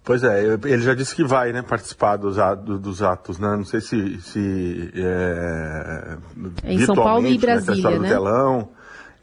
Pois 0.06 0.24
é, 0.24 0.42
ele 0.66 0.82
já 0.82 0.94
disse 0.94 1.14
que 1.14 1.24
vai 1.24 1.52
né, 1.52 1.62
participar 1.62 2.16
dos, 2.16 2.38
atos, 2.38 3.40
né? 3.40 3.56
Não 3.56 3.66
sei 3.66 3.82
se. 3.82 4.22
se 4.22 4.92
é, 4.96 6.18
em 6.66 6.86
São 6.86 6.96
Paulo 6.96 7.28
e 7.28 7.32
né, 7.32 7.38
Brasília, 7.38 8.00
né? 8.00 8.10
né? 8.10 8.68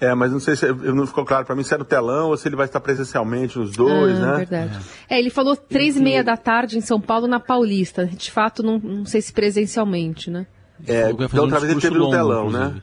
É, 0.00 0.14
mas 0.14 0.33
não 0.33 0.40
sei 0.40 0.57
se 0.57 0.66
não 0.73 1.07
ficou 1.07 1.26
claro 1.26 1.45
para 1.45 1.54
mim 1.54 1.62
se 1.62 1.75
é 1.75 1.78
no 1.78 1.85
telão 1.85 2.30
ou 2.30 2.37
se 2.37 2.49
ele 2.49 2.57
vai 2.57 2.64
estar 2.64 2.80
presencialmente 2.80 3.59
nos 3.59 3.73
dois, 3.73 4.19
ah, 4.19 4.26
né? 4.26 4.37
Verdade. 4.38 4.78
É, 5.09 5.19
ele 5.19 5.28
falou 5.28 5.54
três 5.54 5.97
e 5.97 6.02
meia 6.02 6.25
da 6.25 6.38
tarde 6.38 6.78
em 6.78 6.80
São 6.80 6.99
Paulo 6.99 7.26
na 7.26 7.38
Paulista. 7.38 8.07
De 8.07 8.30
fato, 8.30 8.62
não, 8.62 8.78
não 8.78 9.04
sei 9.04 9.21
se 9.21 9.33
presencialmente, 9.33 10.30
né? 10.30 10.47
É, 10.87 11.12
da 11.12 11.42
outra 11.42 11.61
vez 11.61 11.73
ele 11.73 11.80
teve 11.80 11.99
no 11.99 12.11
telão, 12.11 12.50
né? 12.50 12.83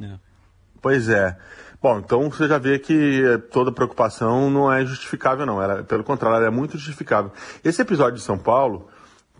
É. 0.00 0.12
Pois 0.82 1.08
é. 1.08 1.36
Bom, 1.80 2.00
então 2.00 2.28
você 2.28 2.48
já 2.48 2.58
vê 2.58 2.78
que 2.78 3.22
eh, 3.24 3.38
toda 3.38 3.70
preocupação 3.70 4.50
não 4.50 4.70
é 4.72 4.84
justificável, 4.84 5.46
não. 5.46 5.62
Era, 5.62 5.84
pelo 5.84 6.02
contrário, 6.02 6.44
é 6.44 6.50
muito 6.50 6.76
justificável. 6.76 7.30
Esse 7.64 7.80
episódio 7.80 8.16
de 8.16 8.22
São 8.22 8.36
Paulo, 8.36 8.88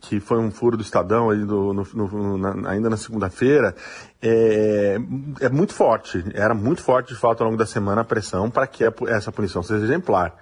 que 0.01 0.21
foi 0.21 0.39
um 0.39 0.51
furo 0.51 0.77
do 0.77 0.83
Estadão 0.83 1.31
aí 1.31 1.45
do, 1.45 1.73
no, 1.73 1.87
no, 1.95 2.39
na, 2.39 2.71
ainda 2.71 2.89
na 2.89 2.97
segunda-feira, 2.97 3.75
é, 4.23 4.99
é, 5.41 5.49
muito 5.49 5.75
forte. 5.75 6.25
Era 6.35 6.55
muito 6.55 6.83
forte, 6.83 7.15
de 7.15 7.21
fato, 7.21 7.43
ao 7.43 7.47
longo 7.47 7.59
da 7.59 7.67
semana 7.67 8.03
a 8.03 8.05
pressão 8.05 8.51
para 8.51 8.67
que 8.67 8.85
essa 9.09 9.33
punição 9.33 9.63
seja 9.63 9.85
exemplar. 9.85 10.35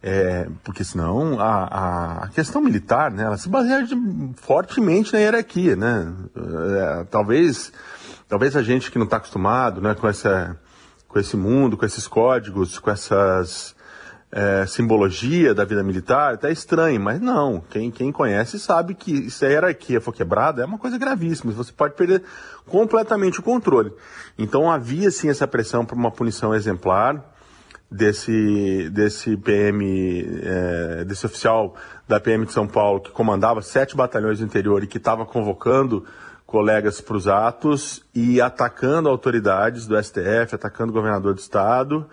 É, 0.00 0.46
porque 0.62 0.84
senão 0.84 1.40
a, 1.40 2.24
a, 2.24 2.28
questão 2.28 2.60
militar, 2.62 3.10
né, 3.10 3.24
ela 3.24 3.36
se 3.36 3.48
baseia 3.48 3.82
de, 3.82 3.96
fortemente 4.36 5.12
na 5.12 5.18
hierarquia, 5.18 5.74
né? 5.74 6.12
É, 6.36 7.04
talvez, 7.10 7.72
talvez 8.28 8.54
a 8.54 8.62
gente 8.62 8.92
que 8.92 8.98
não 8.98 9.06
está 9.06 9.16
acostumado, 9.16 9.80
né, 9.80 9.96
com 9.96 10.06
essa 10.06 10.56
com 11.08 11.18
esse 11.18 11.36
mundo, 11.36 11.76
com 11.76 11.86
esses 11.86 12.06
códigos, 12.06 12.78
com 12.78 12.90
essas 12.90 13.74
é, 14.30 14.66
simbologia 14.66 15.54
da 15.54 15.64
vida 15.64 15.82
militar, 15.82 16.34
até 16.34 16.52
estranho, 16.52 17.00
mas 17.00 17.20
não. 17.20 17.62
Quem, 17.70 17.90
quem 17.90 18.12
conhece 18.12 18.58
sabe 18.58 18.94
que 18.94 19.30
se 19.30 19.46
a 19.46 19.48
hierarquia 19.48 20.00
for 20.00 20.12
quebrada 20.12 20.62
é 20.62 20.66
uma 20.66 20.78
coisa 20.78 20.98
gravíssima. 20.98 21.52
Você 21.52 21.72
pode 21.72 21.94
perder 21.94 22.22
completamente 22.66 23.40
o 23.40 23.42
controle. 23.42 23.92
Então 24.38 24.70
havia 24.70 25.10
sim 25.10 25.30
essa 25.30 25.46
pressão 25.46 25.84
para 25.84 25.96
uma 25.96 26.10
punição 26.10 26.54
exemplar 26.54 27.24
desse, 27.90 28.90
desse 28.90 29.36
PM, 29.38 30.26
é, 30.42 31.04
desse 31.04 31.24
oficial 31.24 31.74
da 32.06 32.20
PM 32.20 32.44
de 32.44 32.52
São 32.52 32.66
Paulo 32.66 33.00
que 33.00 33.10
comandava 33.10 33.62
sete 33.62 33.96
batalhões 33.96 34.40
do 34.40 34.44
interior 34.44 34.82
e 34.82 34.86
que 34.86 34.98
estava 34.98 35.24
convocando 35.24 36.04
colegas 36.46 37.00
para 37.00 37.16
os 37.16 37.28
atos 37.28 38.02
e 38.14 38.40
atacando 38.40 39.08
autoridades 39.08 39.86
do 39.86 40.02
STF, 40.02 40.54
atacando 40.54 40.90
o 40.90 40.94
governador 40.94 41.34
do 41.34 41.40
estado. 41.40 42.06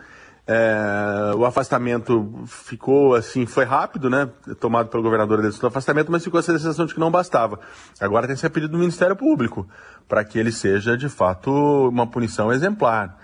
É, 0.47 1.33
o 1.35 1.43
afastamento 1.43 2.43
ficou 2.45 3.15
assim, 3.15 3.47
foi 3.47 3.65
rápido, 3.65 4.09
né? 4.09 4.29
Tomado 4.59 4.89
pelo 4.89 5.01
governador 5.01 5.41
do 5.41 5.67
afastamento, 5.67 6.11
mas 6.11 6.23
ficou 6.23 6.39
essa 6.39 6.51
sensação 6.53 6.85
de 6.85 6.93
que 6.93 6.99
não 6.99 7.09
bastava. 7.09 7.59
Agora 7.99 8.27
tem 8.27 8.35
que 8.35 8.41
ser 8.41 8.51
pedido 8.51 8.73
do 8.73 8.77
Ministério 8.77 9.15
Público 9.15 9.67
para 10.07 10.23
que 10.23 10.37
ele 10.37 10.51
seja 10.51 10.95
de 10.95 11.09
fato 11.09 11.51
uma 11.89 12.05
punição 12.05 12.51
exemplar. 12.51 13.17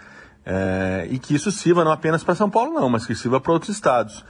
É, 0.44 1.08
e 1.12 1.20
que 1.20 1.36
isso 1.36 1.52
sirva 1.52 1.84
não 1.84 1.92
apenas 1.92 2.24
para 2.24 2.34
São 2.34 2.50
Paulo, 2.50 2.74
não, 2.74 2.90
mas 2.90 3.06
que 3.06 3.14
sirva 3.14 3.40
para 3.40 3.52
outros 3.52 3.70
estados. 3.70 4.26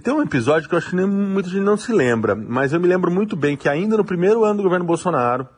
Tem 0.00 0.14
um 0.14 0.22
episódio 0.22 0.68
que 0.68 0.74
eu 0.76 0.78
acho 0.78 0.90
que 0.90 0.96
nem, 0.96 1.06
muita 1.06 1.48
gente 1.48 1.64
não 1.64 1.76
se 1.76 1.92
lembra, 1.92 2.36
mas 2.36 2.72
eu 2.72 2.78
me 2.78 2.86
lembro 2.86 3.10
muito 3.10 3.34
bem 3.34 3.56
que 3.56 3.68
ainda 3.68 3.96
no 3.96 4.04
primeiro 4.04 4.44
ano 4.44 4.58
do 4.58 4.62
governo 4.62 4.84
Bolsonaro, 4.84 5.48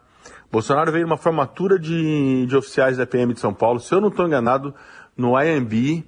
Bolsonaro 0.50 0.90
veio 0.90 1.06
numa 1.06 1.18
formatura 1.18 1.78
de, 1.78 2.46
de 2.46 2.56
oficiais 2.56 2.96
da 2.96 3.06
PM 3.06 3.34
de 3.34 3.40
São 3.40 3.52
Paulo, 3.52 3.78
se 3.78 3.94
eu 3.94 4.00
não 4.00 4.08
estou 4.08 4.26
enganado, 4.26 4.74
no 5.16 5.38
IMB, 5.40 6.04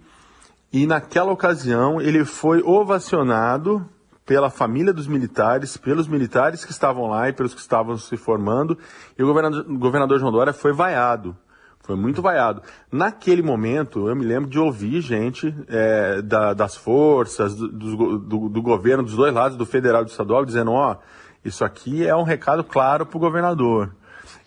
e 0.72 0.86
naquela 0.86 1.30
ocasião 1.30 2.00
ele 2.00 2.24
foi 2.24 2.62
ovacionado 2.62 3.86
pela 4.24 4.48
família 4.48 4.92
dos 4.92 5.06
militares, 5.06 5.76
pelos 5.76 6.08
militares 6.08 6.64
que 6.64 6.70
estavam 6.70 7.08
lá 7.08 7.28
e 7.28 7.32
pelos 7.32 7.54
que 7.54 7.60
estavam 7.60 7.98
se 7.98 8.16
formando, 8.16 8.78
e 9.18 9.22
o 9.22 9.26
governador, 9.26 9.64
governador 9.64 10.18
João 10.18 10.32
Dória 10.32 10.52
foi 10.52 10.72
vaiado. 10.72 11.36
Foi 11.82 11.96
muito 11.96 12.22
vaiado. 12.22 12.62
Naquele 12.92 13.42
momento, 13.42 14.08
eu 14.08 14.14
me 14.14 14.24
lembro 14.24 14.48
de 14.48 14.58
ouvir 14.58 15.00
gente 15.00 15.52
é, 15.68 16.22
da, 16.22 16.54
das 16.54 16.76
forças, 16.76 17.56
do, 17.56 17.68
do, 17.68 18.48
do, 18.48 18.62
governo, 18.62 19.02
dos 19.02 19.16
dois 19.16 19.34
lados, 19.34 19.58
do 19.58 19.66
federal 19.66 20.02
e 20.02 20.04
do 20.04 20.10
estadual, 20.10 20.44
dizendo: 20.44 20.70
ó, 20.70 20.92
oh, 20.92 20.96
isso 21.44 21.64
aqui 21.64 22.06
é 22.06 22.14
um 22.14 22.22
recado 22.22 22.62
claro 22.62 23.04
para 23.04 23.16
o 23.16 23.20
governador. 23.20 23.92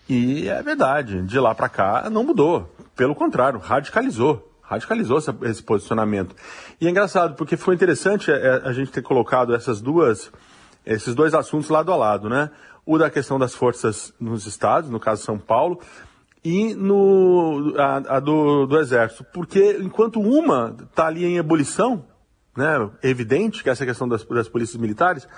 E 0.08 0.48
é 0.48 0.62
verdade, 0.62 1.22
de 1.22 1.38
lá 1.38 1.54
para 1.54 1.68
cá 1.68 2.08
não 2.08 2.24
mudou. 2.24 2.74
Pelo 2.96 3.14
contrário, 3.14 3.58
radicalizou. 3.58 4.55
Radicalizou 4.66 5.18
esse 5.18 5.62
posicionamento. 5.62 6.34
E 6.80 6.86
é 6.86 6.90
engraçado, 6.90 7.34
porque 7.36 7.56
foi 7.56 7.74
interessante 7.74 8.30
é, 8.30 8.62
a 8.64 8.72
gente 8.72 8.90
ter 8.90 9.00
colocado 9.00 9.54
essas 9.54 9.80
duas, 9.80 10.30
esses 10.84 11.14
dois 11.14 11.34
assuntos 11.34 11.70
lado 11.70 11.92
a 11.92 11.96
lado, 11.96 12.28
né? 12.28 12.50
O 12.84 12.98
da 12.98 13.08
questão 13.08 13.38
das 13.38 13.54
forças 13.54 14.12
nos 14.20 14.46
estados, 14.46 14.90
no 14.90 14.98
caso 14.98 15.22
São 15.22 15.38
Paulo, 15.38 15.80
e 16.44 16.74
no, 16.74 17.74
a, 17.76 18.16
a 18.16 18.20
do, 18.20 18.66
do 18.66 18.78
Exército. 18.78 19.24
Porque 19.32 19.78
enquanto 19.80 20.20
uma 20.20 20.76
está 20.82 21.06
ali 21.06 21.24
em 21.24 21.38
ebulição, 21.38 22.04
né, 22.56 22.90
evidente 23.02 23.62
que 23.62 23.70
essa 23.70 23.84
questão 23.84 24.08
das, 24.08 24.24
das 24.24 24.48
polícias 24.48 24.80
militares, 24.80 25.28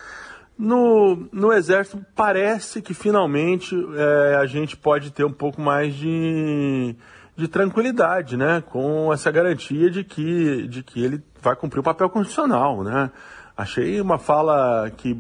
no, 0.59 1.29
no 1.33 1.53
Exército, 1.53 2.05
parece 2.15 2.83
que 2.83 2.93
finalmente 2.93 3.75
é, 3.95 4.37
a 4.37 4.47
gente 4.47 4.77
pode 4.77 5.13
ter 5.13 5.25
um 5.25 5.33
pouco 5.33 5.61
mais 5.61 5.95
de, 5.95 6.97
de 7.39 7.47
tranquilidade, 7.47 8.37
né? 8.37 8.61
Com 8.69 9.13
essa 9.13 9.31
garantia 9.31 9.89
de 9.89 10.03
que, 10.03 10.67
de 10.67 10.83
que 10.83 11.05
ele 11.05 11.23
vai 11.41 11.55
cumprir 11.55 11.79
o 11.79 11.85
papel 11.85 12.11
constitucional, 12.11 12.83
né? 12.83 13.13
Achei 13.57 14.01
uma 14.01 14.19
fala 14.19 14.91
que 14.91 15.17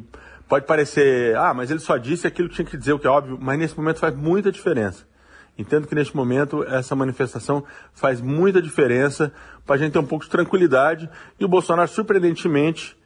pode 0.49 0.67
parecer, 0.67 1.37
ah, 1.37 1.55
mas 1.55 1.71
ele 1.71 1.79
só 1.79 1.97
disse 1.97 2.27
aquilo 2.27 2.49
que 2.49 2.57
tinha 2.57 2.65
que 2.65 2.77
dizer, 2.77 2.93
o 2.93 2.99
que 2.99 3.07
é 3.07 3.11
óbvio, 3.11 3.39
mas 3.41 3.57
nesse 3.57 3.79
momento 3.79 4.01
faz 4.01 4.17
muita 4.17 4.51
diferença. 4.51 5.07
Entendo 5.57 5.87
que 5.87 5.95
neste 5.95 6.17
momento 6.17 6.65
essa 6.65 6.97
manifestação 6.97 7.65
faz 7.93 8.21
muita 8.21 8.61
diferença 8.61 9.33
para 9.65 9.77
a 9.77 9.79
gente 9.79 9.93
ter 9.93 10.01
um 10.01 10.07
pouco 10.07 10.25
de 10.25 10.31
tranquilidade 10.31 11.09
e 11.39 11.45
o 11.45 11.49
Bolsonaro, 11.49 11.89
surpreendentemente, 11.89 12.97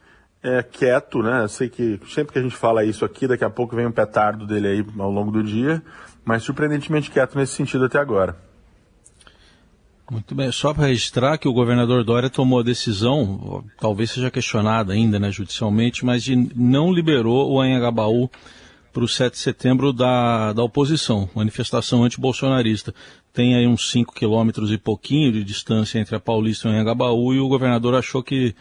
é, 0.41 0.63
quieto, 0.63 1.21
né? 1.21 1.43
Eu 1.43 1.49
sei 1.49 1.69
que 1.69 1.99
sempre 2.07 2.33
que 2.33 2.39
a 2.39 2.41
gente 2.41 2.55
fala 2.55 2.83
isso 2.83 3.05
aqui, 3.05 3.27
daqui 3.27 3.45
a 3.45 3.49
pouco 3.49 3.75
vem 3.75 3.85
um 3.85 3.91
petardo 3.91 4.47
dele 4.47 4.67
aí 4.67 4.85
ao 4.97 5.11
longo 5.11 5.31
do 5.31 5.43
dia, 5.43 5.83
mas 6.25 6.41
surpreendentemente 6.41 7.11
quieto 7.11 7.37
nesse 7.37 7.53
sentido 7.53 7.85
até 7.85 7.99
agora. 7.99 8.52
Muito 10.11 10.35
bem, 10.35 10.51
só 10.51 10.73
para 10.73 10.87
registrar 10.87 11.37
que 11.37 11.47
o 11.47 11.53
governador 11.53 12.03
Dória 12.03 12.29
tomou 12.29 12.59
a 12.59 12.63
decisão, 12.63 13.63
talvez 13.79 14.11
seja 14.11 14.29
questionada 14.29 14.93
ainda 14.93 15.17
né, 15.17 15.31
judicialmente, 15.31 16.05
mas 16.05 16.23
de 16.23 16.35
não 16.55 16.91
liberou 16.91 17.51
o 17.51 17.61
Anhangabaú 17.61 18.29
para 18.91 19.03
o 19.03 19.07
7 19.07 19.33
de 19.33 19.39
setembro 19.39 19.91
da, 19.91 20.53
da 20.53 20.61
oposição, 20.61 21.29
manifestação 21.33 22.03
antibolsonarista. 22.03 22.93
Tem 23.33 23.55
aí 23.55 23.65
uns 23.65 23.89
5 23.89 24.13
quilômetros 24.13 24.71
e 24.71 24.77
pouquinho 24.77 25.31
de 25.31 25.43
distância 25.43 25.97
entre 25.97 26.15
a 26.15 26.19
Paulista 26.19 26.67
e 26.67 26.71
o 26.71 26.73
Anhangabaú 26.73 27.33
e 27.33 27.39
o 27.39 27.47
governador 27.47 27.95
achou 27.95 28.21
que 28.21 28.55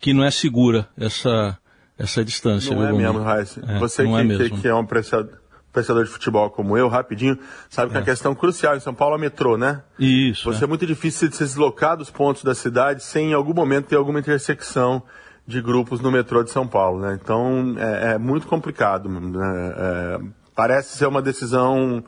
que 0.00 0.14
não 0.14 0.24
é 0.24 0.30
segura 0.30 0.88
essa, 0.98 1.56
essa 1.98 2.24
distância. 2.24 2.74
Não 2.74 2.86
é 2.86 2.92
mesmo, 2.92 3.20
Raíssa. 3.20 3.62
É, 3.68 3.78
Você 3.78 4.02
que, 4.04 4.08
é 4.08 4.24
mesmo. 4.24 4.56
que, 4.56 4.62
que 4.62 4.68
é 4.68 4.74
um 4.74 4.78
apreciador, 4.78 5.38
apreciador 5.70 6.04
de 6.04 6.10
futebol 6.10 6.50
como 6.50 6.76
eu, 6.76 6.88
rapidinho, 6.88 7.38
sabe 7.68 7.92
que 7.92 7.98
é. 7.98 8.00
a 8.00 8.04
questão 8.04 8.34
crucial 8.34 8.76
em 8.76 8.80
São 8.80 8.92
Paulo 8.92 9.14
é 9.14 9.18
o 9.18 9.20
metrô, 9.20 9.56
né? 9.56 9.82
Isso. 9.98 10.52
Você 10.52 10.64
é. 10.64 10.64
é 10.64 10.66
muito 10.66 10.84
difícil 10.84 11.28
de 11.28 11.36
se 11.36 11.44
deslocar 11.44 11.96
dos 11.96 12.10
pontos 12.10 12.42
da 12.42 12.54
cidade 12.54 13.02
sem 13.02 13.30
em 13.30 13.34
algum 13.34 13.54
momento 13.54 13.86
ter 13.86 13.96
alguma 13.96 14.18
intersecção 14.18 15.02
de 15.46 15.60
grupos 15.60 16.00
no 16.00 16.10
metrô 16.10 16.42
de 16.42 16.50
São 16.50 16.66
Paulo, 16.66 17.00
né? 17.00 17.18
Então 17.22 17.74
é, 17.78 18.14
é 18.14 18.18
muito 18.18 18.46
complicado. 18.46 19.08
Né? 19.08 19.74
É, 19.76 20.20
parece 20.54 20.96
ser 20.96 21.06
uma 21.06 21.22
decisão 21.22 22.04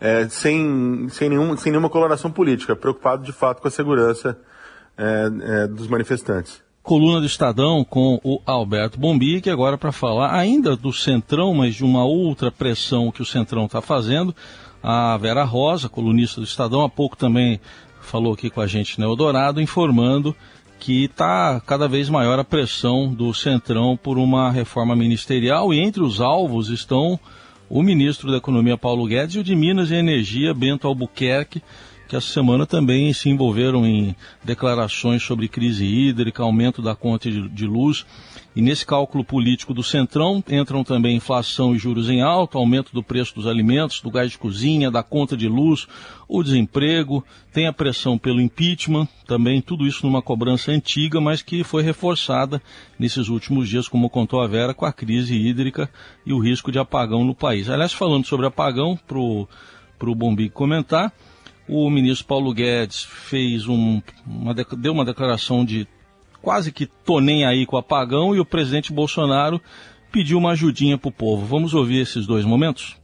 é, 0.00 0.28
sem, 0.28 1.08
sem, 1.08 1.30
nenhum, 1.30 1.56
sem 1.56 1.72
nenhuma 1.72 1.90
coloração 1.90 2.30
política, 2.30 2.76
preocupado 2.76 3.24
de 3.24 3.32
fato 3.32 3.60
com 3.60 3.68
a 3.68 3.70
segurança 3.70 4.38
é, 4.96 5.66
dos 5.66 5.88
manifestantes 5.88 6.67
coluna 6.88 7.20
do 7.20 7.26
Estadão 7.26 7.84
com 7.84 8.18
o 8.24 8.40
Alberto 8.46 8.98
Bombi, 8.98 9.42
agora 9.50 9.76
para 9.76 9.92
falar 9.92 10.34
ainda 10.34 10.74
do 10.74 10.90
Centrão, 10.90 11.52
mas 11.52 11.74
de 11.74 11.84
uma 11.84 12.02
outra 12.02 12.50
pressão 12.50 13.12
que 13.12 13.20
o 13.20 13.26
Centrão 13.26 13.66
está 13.66 13.82
fazendo. 13.82 14.34
A 14.82 15.14
Vera 15.18 15.44
Rosa, 15.44 15.86
colunista 15.86 16.40
do 16.40 16.46
Estadão, 16.46 16.80
há 16.82 16.88
pouco 16.88 17.14
também 17.14 17.60
falou 18.00 18.32
aqui 18.32 18.48
com 18.48 18.62
a 18.62 18.66
gente 18.66 18.98
no 18.98 19.04
Eldorado, 19.04 19.60
informando 19.60 20.34
que 20.80 21.04
está 21.04 21.60
cada 21.60 21.86
vez 21.86 22.08
maior 22.08 22.38
a 22.38 22.44
pressão 22.44 23.12
do 23.12 23.34
Centrão 23.34 23.94
por 23.94 24.16
uma 24.16 24.50
reforma 24.50 24.96
ministerial 24.96 25.74
e 25.74 25.80
entre 25.80 26.02
os 26.02 26.22
alvos 26.22 26.70
estão 26.70 27.20
o 27.68 27.82
ministro 27.82 28.30
da 28.30 28.38
Economia 28.38 28.78
Paulo 28.78 29.06
Guedes 29.06 29.34
e 29.34 29.40
o 29.40 29.44
de 29.44 29.54
Minas 29.54 29.90
e 29.90 29.94
Energia 29.94 30.54
Bento 30.54 30.86
Albuquerque 30.86 31.62
que 32.08 32.16
essa 32.16 32.26
semana 32.26 32.66
também 32.66 33.12
se 33.12 33.28
envolveram 33.28 33.86
em 33.86 34.16
declarações 34.42 35.22
sobre 35.22 35.46
crise 35.46 35.84
hídrica, 35.84 36.42
aumento 36.42 36.80
da 36.80 36.96
conta 36.96 37.30
de, 37.30 37.46
de 37.50 37.66
luz. 37.66 38.06
E 38.56 38.62
nesse 38.62 38.84
cálculo 38.84 39.22
político 39.22 39.74
do 39.74 39.82
Centrão 39.82 40.42
entram 40.48 40.82
também 40.82 41.16
inflação 41.16 41.74
e 41.74 41.78
juros 41.78 42.08
em 42.08 42.22
alta, 42.22 42.56
aumento 42.56 42.92
do 42.92 43.02
preço 43.02 43.34
dos 43.34 43.46
alimentos, 43.46 44.00
do 44.00 44.10
gás 44.10 44.32
de 44.32 44.38
cozinha, 44.38 44.90
da 44.90 45.02
conta 45.02 45.36
de 45.36 45.46
luz, 45.46 45.86
o 46.26 46.42
desemprego, 46.42 47.22
tem 47.52 47.66
a 47.66 47.72
pressão 47.72 48.16
pelo 48.16 48.40
impeachment, 48.40 49.06
também 49.26 49.60
tudo 49.60 49.86
isso 49.86 50.04
numa 50.04 50.22
cobrança 50.22 50.72
antiga, 50.72 51.20
mas 51.20 51.42
que 51.42 51.62
foi 51.62 51.82
reforçada 51.82 52.60
nesses 52.98 53.28
últimos 53.28 53.68
dias, 53.68 53.86
como 53.86 54.10
contou 54.10 54.40
a 54.40 54.46
Vera, 54.46 54.72
com 54.74 54.86
a 54.86 54.92
crise 54.92 55.36
hídrica 55.36 55.90
e 56.24 56.32
o 56.32 56.38
risco 56.38 56.72
de 56.72 56.78
apagão 56.78 57.24
no 57.24 57.34
país. 57.34 57.68
Aliás, 57.68 57.92
falando 57.92 58.26
sobre 58.26 58.46
apagão, 58.46 58.98
para 59.06 59.18
o 59.18 60.14
Bombi 60.14 60.48
comentar, 60.48 61.12
o 61.68 61.90
ministro 61.90 62.26
Paulo 62.26 62.52
Guedes 62.52 63.02
fez 63.02 63.68
um, 63.68 64.00
uma, 64.26 64.54
deu 64.54 64.92
uma 64.92 65.04
declaração 65.04 65.64
de 65.64 65.86
quase 66.40 66.72
que 66.72 66.86
tô 66.86 67.20
nem 67.20 67.44
aí 67.44 67.66
com 67.66 67.76
o 67.76 67.78
apagão 67.78 68.34
e 68.34 68.40
o 68.40 68.44
presidente 68.44 68.92
Bolsonaro 68.92 69.60
pediu 70.10 70.38
uma 70.38 70.52
ajudinha 70.52 70.96
para 70.96 71.08
o 71.08 71.12
povo. 71.12 71.44
Vamos 71.44 71.74
ouvir 71.74 72.00
esses 72.00 72.26
dois 72.26 72.44
momentos? 72.44 72.96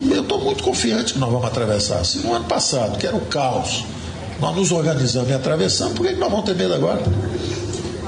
Eu 0.00 0.22
estou 0.22 0.42
muito 0.42 0.62
confiante 0.62 1.12
que 1.12 1.18
nós 1.18 1.30
vamos 1.30 1.46
atravessar. 1.46 2.02
Se 2.04 2.26
no 2.26 2.32
ano 2.32 2.46
passado, 2.46 2.98
que 2.98 3.06
era 3.06 3.16
o 3.16 3.26
caos, 3.26 3.84
nós 4.40 4.56
nos 4.56 4.72
organizamos 4.72 5.28
e 5.28 5.34
atravessamos, 5.34 5.94
por 5.94 6.06
que 6.06 6.14
nós 6.14 6.30
vamos 6.30 6.46
ter 6.46 6.56
medo 6.56 6.72
agora? 6.72 7.02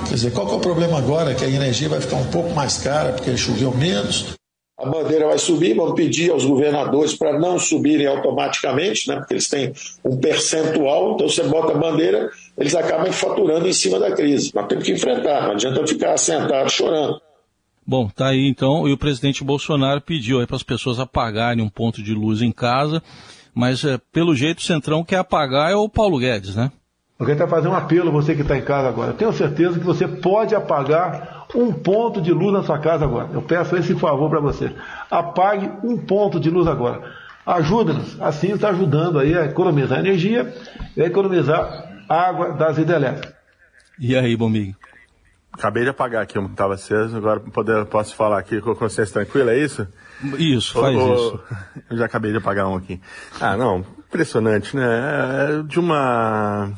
Quer 0.08 0.14
dizer, 0.14 0.32
qual 0.32 0.46
que 0.46 0.52
é 0.52 0.56
o 0.56 0.60
problema 0.60 0.98
agora? 0.98 1.34
Que 1.34 1.44
a 1.44 1.48
energia 1.48 1.90
vai 1.90 2.00
ficar 2.00 2.16
um 2.16 2.26
pouco 2.30 2.54
mais 2.54 2.78
cara 2.78 3.12
porque 3.12 3.36
choveu 3.36 3.76
menos 3.76 4.34
a 4.78 4.88
bandeira 4.88 5.26
vai 5.26 5.38
subir, 5.38 5.74
vamos 5.74 5.94
pedir 5.94 6.30
aos 6.30 6.44
governadores 6.44 7.14
para 7.14 7.38
não 7.38 7.58
subirem 7.58 8.06
automaticamente, 8.06 9.08
né, 9.08 9.16
porque 9.16 9.34
eles 9.34 9.48
têm 9.48 9.72
um 10.04 10.16
percentual, 10.16 11.14
então 11.14 11.28
você 11.28 11.42
bota 11.44 11.72
a 11.72 11.78
bandeira, 11.78 12.30
eles 12.56 12.74
acabam 12.74 13.12
faturando 13.12 13.68
em 13.68 13.72
cima 13.72 13.98
da 13.98 14.10
crise. 14.12 14.50
Nós 14.54 14.66
temos 14.66 14.84
que 14.84 14.92
enfrentar, 14.92 15.42
não 15.42 15.52
adianta 15.52 15.86
ficar 15.86 16.16
sentado 16.16 16.70
chorando. 16.70 17.20
Bom, 17.86 18.08
tá 18.08 18.28
aí 18.28 18.46
então, 18.48 18.88
e 18.88 18.92
o 18.92 18.98
presidente 18.98 19.44
Bolsonaro 19.44 20.00
pediu 20.00 20.44
para 20.46 20.56
as 20.56 20.62
pessoas 20.62 20.98
apagarem 20.98 21.62
um 21.62 21.68
ponto 21.68 22.02
de 22.02 22.14
luz 22.14 22.40
em 22.40 22.52
casa, 22.52 23.02
mas 23.54 23.84
é, 23.84 23.98
pelo 24.12 24.34
jeito 24.34 24.58
o 24.58 24.62
Centrão 24.62 25.04
quer 25.04 25.16
apagar 25.16 25.70
é 25.70 25.76
o 25.76 25.88
Paulo 25.88 26.18
Guedes, 26.18 26.56
né? 26.56 26.70
Eu 27.22 27.36
quero 27.36 27.48
fazer 27.48 27.68
um 27.68 27.74
apelo, 27.74 28.10
você 28.10 28.34
que 28.34 28.42
está 28.42 28.56
em 28.56 28.62
casa 28.62 28.88
agora. 28.88 29.12
Tenho 29.12 29.32
certeza 29.32 29.78
que 29.78 29.84
você 29.84 30.08
pode 30.08 30.54
apagar 30.54 31.46
um 31.54 31.72
ponto 31.72 32.20
de 32.20 32.32
luz 32.32 32.52
na 32.52 32.62
sua 32.62 32.78
casa 32.78 33.04
agora. 33.04 33.28
Eu 33.32 33.42
peço 33.42 33.76
esse 33.76 33.94
favor 33.94 34.28
para 34.28 34.40
você. 34.40 34.74
Apague 35.10 35.70
um 35.84 35.96
ponto 35.96 36.40
de 36.40 36.50
luz 36.50 36.66
agora. 36.66 37.00
Ajuda-nos. 37.46 38.20
Assim 38.20 38.52
está 38.52 38.70
ajudando 38.70 39.18
aí 39.18 39.36
a 39.36 39.44
economizar 39.44 40.00
energia 40.00 40.52
e 40.96 41.02
a 41.02 41.06
economizar 41.06 42.04
água 42.08 42.52
das 42.52 42.78
hidrelétricas. 42.78 43.32
E 43.98 44.16
aí, 44.16 44.36
Bombig? 44.36 44.74
Acabei 45.52 45.84
de 45.84 45.90
apagar 45.90 46.22
aqui 46.22 46.38
um 46.38 46.46
que 46.46 46.52
estava 46.52 46.74
aceso, 46.74 47.16
agora 47.16 47.38
poder, 47.38 47.84
posso 47.84 48.16
falar 48.16 48.38
aqui 48.38 48.60
com 48.60 48.74
consciência 48.74 49.12
tranquila, 49.12 49.52
é 49.52 49.58
isso? 49.58 49.86
Isso, 50.38 50.72
faz 50.72 50.96
isso. 50.96 51.40
Eu 51.90 51.98
já 51.98 52.06
acabei 52.06 52.32
de 52.32 52.38
apagar 52.38 52.66
um 52.66 52.74
aqui. 52.74 53.00
Ah, 53.38 53.56
não, 53.56 53.84
impressionante, 54.08 54.74
né? 54.74 55.58
É 55.60 55.62
de 55.62 55.78
uma 55.78 56.72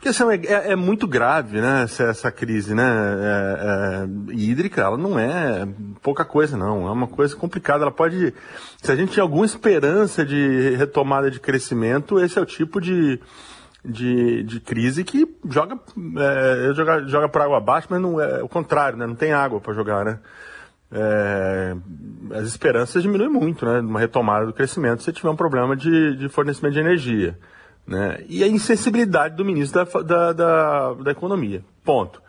porque 0.00 0.08
assim, 0.08 0.24
é, 0.46 0.72
é, 0.72 0.76
muito 0.76 1.06
grave, 1.06 1.60
né, 1.60 1.82
essa, 1.82 2.04
essa 2.04 2.32
crise, 2.32 2.74
né, 2.74 2.82
é, 2.82 4.06
é, 4.32 4.34
hídrica, 4.34 4.80
ela 4.80 4.96
não 4.96 5.18
é 5.18 5.68
pouca 6.00 6.24
coisa, 6.24 6.56
não. 6.56 6.88
É 6.88 6.90
uma 6.90 7.06
coisa 7.06 7.36
complicada. 7.36 7.84
Ela 7.84 7.92
pode, 7.92 8.32
se 8.80 8.90
a 8.90 8.96
gente 8.96 9.12
tinha 9.12 9.22
alguma 9.22 9.44
esperança 9.44 10.24
de 10.24 10.74
retomada 10.76 11.30
de 11.30 11.38
crescimento, 11.38 12.18
esse 12.18 12.38
é 12.38 12.40
o 12.40 12.46
tipo 12.46 12.80
de, 12.80 13.20
de, 13.84 14.42
de 14.42 14.60
crise 14.60 15.04
que 15.04 15.28
joga, 15.50 15.78
é, 16.16 16.72
joga, 16.72 17.06
joga 17.06 17.28
para 17.28 17.44
água 17.44 17.58
abaixo, 17.58 17.88
mas 17.90 18.00
não 18.00 18.18
é 18.18 18.42
o 18.42 18.48
contrário, 18.48 18.96
né, 18.96 19.06
não 19.06 19.14
tem 19.14 19.34
água 19.34 19.60
para 19.60 19.74
jogar, 19.74 20.02
né. 20.02 20.18
É, 20.90 21.76
as 22.36 22.48
esperanças 22.48 23.02
diminuem 23.02 23.28
muito, 23.28 23.66
né, 23.66 23.82
numa 23.82 24.00
retomada 24.00 24.46
do 24.46 24.54
crescimento, 24.54 25.02
se 25.02 25.12
tiver 25.12 25.28
um 25.28 25.36
problema 25.36 25.76
de, 25.76 26.16
de 26.16 26.26
fornecimento 26.30 26.72
de 26.72 26.80
energia. 26.80 27.38
Né? 27.86 28.24
E 28.28 28.44
a 28.44 28.48
insensibilidade 28.48 29.36
do 29.36 29.44
ministro 29.44 29.84
da, 29.84 30.02
da, 30.02 30.32
da, 30.32 30.94
da 30.94 31.10
Economia. 31.10 31.64
Ponto. 31.84 32.22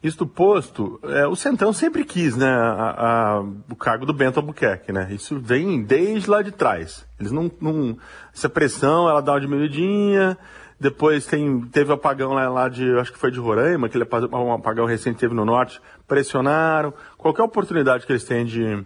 Isto 0.00 0.24
posto, 0.24 1.00
é, 1.02 1.26
o 1.26 1.34
Centrão 1.34 1.72
sempre 1.72 2.04
quis 2.04 2.36
né, 2.36 2.48
a, 2.48 2.94
a, 2.98 3.40
o 3.40 3.74
cargo 3.74 4.06
do 4.06 4.12
Bento 4.12 4.38
Albuquerque. 4.38 4.92
Né? 4.92 5.08
Isso 5.10 5.40
vem 5.40 5.82
desde 5.82 6.30
lá 6.30 6.40
de 6.40 6.52
trás. 6.52 7.04
Eles 7.18 7.32
não, 7.32 7.50
não, 7.60 7.98
essa 8.32 8.48
pressão 8.48 9.08
ela 9.08 9.20
dá 9.20 9.32
uma 9.32 9.40
diminuidinha, 9.40 10.38
depois 10.78 11.26
tem, 11.26 11.62
teve 11.72 11.92
apagão 11.92 12.32
lá, 12.32 12.48
lá 12.48 12.68
de, 12.68 12.88
acho 12.98 13.12
que 13.12 13.18
foi 13.18 13.32
de 13.32 13.40
Roraima, 13.40 13.88
aquele 13.88 14.06
um 14.32 14.52
apagão 14.52 14.86
recente 14.86 15.18
teve 15.18 15.34
no 15.34 15.44
norte, 15.44 15.80
pressionaram. 16.06 16.94
Qualquer 17.16 17.42
oportunidade 17.42 18.06
que 18.06 18.12
eles 18.12 18.22
têm 18.22 18.44
de, 18.44 18.84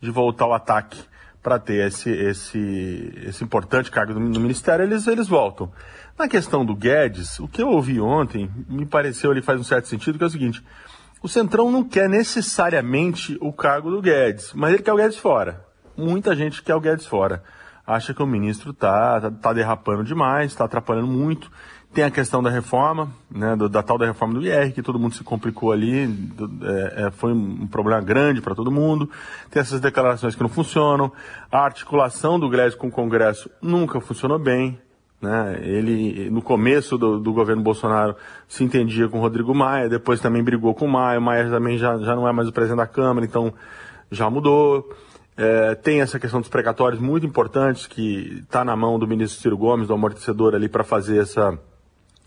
de 0.00 0.10
voltar 0.10 0.46
ao 0.46 0.54
ataque 0.54 0.98
para 1.44 1.58
ter 1.58 1.86
esse, 1.86 2.10
esse, 2.10 3.12
esse 3.26 3.44
importante 3.44 3.90
cargo 3.90 4.18
no 4.18 4.40
Ministério, 4.40 4.82
eles, 4.82 5.06
eles 5.06 5.28
voltam. 5.28 5.70
Na 6.18 6.26
questão 6.26 6.64
do 6.64 6.74
Guedes, 6.74 7.38
o 7.38 7.46
que 7.46 7.60
eu 7.60 7.68
ouvi 7.68 8.00
ontem 8.00 8.50
me 8.66 8.86
pareceu 8.86 9.30
ali 9.30 9.42
faz 9.42 9.60
um 9.60 9.64
certo 9.64 9.86
sentido, 9.86 10.16
que 10.16 10.24
é 10.24 10.26
o 10.26 10.30
seguinte, 10.30 10.64
o 11.22 11.28
Centrão 11.28 11.70
não 11.70 11.84
quer 11.84 12.08
necessariamente 12.08 13.36
o 13.42 13.52
cargo 13.52 13.90
do 13.90 14.00
Guedes, 14.00 14.54
mas 14.54 14.72
ele 14.72 14.82
quer 14.82 14.94
o 14.94 14.96
Guedes 14.96 15.18
fora. 15.18 15.62
Muita 15.94 16.34
gente 16.34 16.62
quer 16.62 16.74
o 16.76 16.80
Guedes 16.80 17.04
fora. 17.04 17.42
Acha 17.86 18.14
que 18.14 18.22
o 18.22 18.26
ministro 18.26 18.70
está 18.70 19.20
tá, 19.20 19.30
tá 19.30 19.52
derrapando 19.52 20.02
demais, 20.02 20.50
está 20.50 20.64
atrapalhando 20.64 21.08
muito. 21.08 21.52
Tem 21.94 22.02
a 22.02 22.10
questão 22.10 22.42
da 22.42 22.50
reforma, 22.50 23.08
né, 23.30 23.54
do, 23.54 23.68
da 23.68 23.80
tal 23.80 23.96
da 23.96 24.04
reforma 24.04 24.34
do 24.34 24.44
IR, 24.44 24.74
que 24.74 24.82
todo 24.82 24.98
mundo 24.98 25.14
se 25.14 25.22
complicou 25.22 25.70
ali, 25.70 26.08
do, 26.08 26.50
é, 26.66 27.06
é, 27.06 27.10
foi 27.12 27.32
um 27.32 27.68
problema 27.68 28.02
grande 28.02 28.40
para 28.40 28.52
todo 28.52 28.68
mundo. 28.68 29.08
Tem 29.48 29.60
essas 29.60 29.80
declarações 29.80 30.34
que 30.34 30.42
não 30.42 30.48
funcionam. 30.48 31.12
A 31.52 31.60
articulação 31.60 32.38
do 32.40 32.48
Gleisi 32.48 32.76
com 32.76 32.88
o 32.88 32.90
Congresso 32.90 33.48
nunca 33.62 34.00
funcionou 34.00 34.40
bem. 34.40 34.76
Né? 35.22 35.60
Ele, 35.62 36.28
no 36.30 36.42
começo 36.42 36.98
do, 36.98 37.20
do, 37.20 37.32
governo 37.32 37.62
Bolsonaro, 37.62 38.16
se 38.48 38.64
entendia 38.64 39.08
com 39.08 39.18
o 39.18 39.20
Rodrigo 39.20 39.54
Maia, 39.54 39.88
depois 39.88 40.20
também 40.20 40.42
brigou 40.42 40.74
com 40.74 40.86
o 40.86 40.92
Maia. 40.92 41.20
O 41.20 41.22
Maia 41.22 41.48
também 41.48 41.78
já, 41.78 41.96
já 41.98 42.16
não 42.16 42.28
é 42.28 42.32
mais 42.32 42.48
o 42.48 42.52
presidente 42.52 42.78
da 42.78 42.88
Câmara, 42.88 43.24
então 43.24 43.54
já 44.10 44.28
mudou. 44.28 44.92
É, 45.36 45.76
tem 45.76 46.00
essa 46.00 46.18
questão 46.18 46.40
dos 46.40 46.50
precatórios 46.50 47.00
muito 47.00 47.24
importantes, 47.24 47.86
que 47.86 48.40
está 48.42 48.64
na 48.64 48.74
mão 48.74 48.98
do 48.98 49.06
ministro 49.06 49.40
Ciro 49.40 49.56
Gomes, 49.56 49.86
do 49.86 49.94
amortecedor 49.94 50.56
ali, 50.56 50.68
para 50.68 50.82
fazer 50.82 51.18
essa 51.18 51.56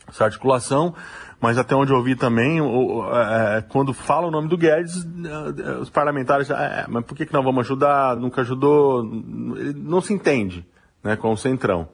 essa 0.08 0.26
articulação, 0.26 0.94
mas 1.40 1.58
até 1.58 1.76
onde 1.76 1.92
eu 1.92 1.98
ouvi 1.98 2.16
também, 2.16 2.62
o, 2.62 3.04
é, 3.14 3.62
quando 3.70 3.94
fala 3.94 4.28
o 4.28 4.32
nome 4.32 4.48
do 4.48 4.58
Guedes, 4.58 5.06
é, 5.06 5.72
os 5.80 5.90
parlamentares, 5.90 6.50
é, 6.50 6.86
mas 6.88 7.06
por 7.06 7.16
que, 7.16 7.26
que 7.26 7.34
não 7.34 7.44
vamos 7.44 7.66
ajudar? 7.66 8.16
Nunca 8.16 8.42
ajudou? 8.42 9.04
Não 9.04 10.02
se 10.02 10.14
entende 10.14 10.66
né, 11.04 11.16
com 11.16 11.32
o 11.32 11.38
Centrão. 11.38 11.90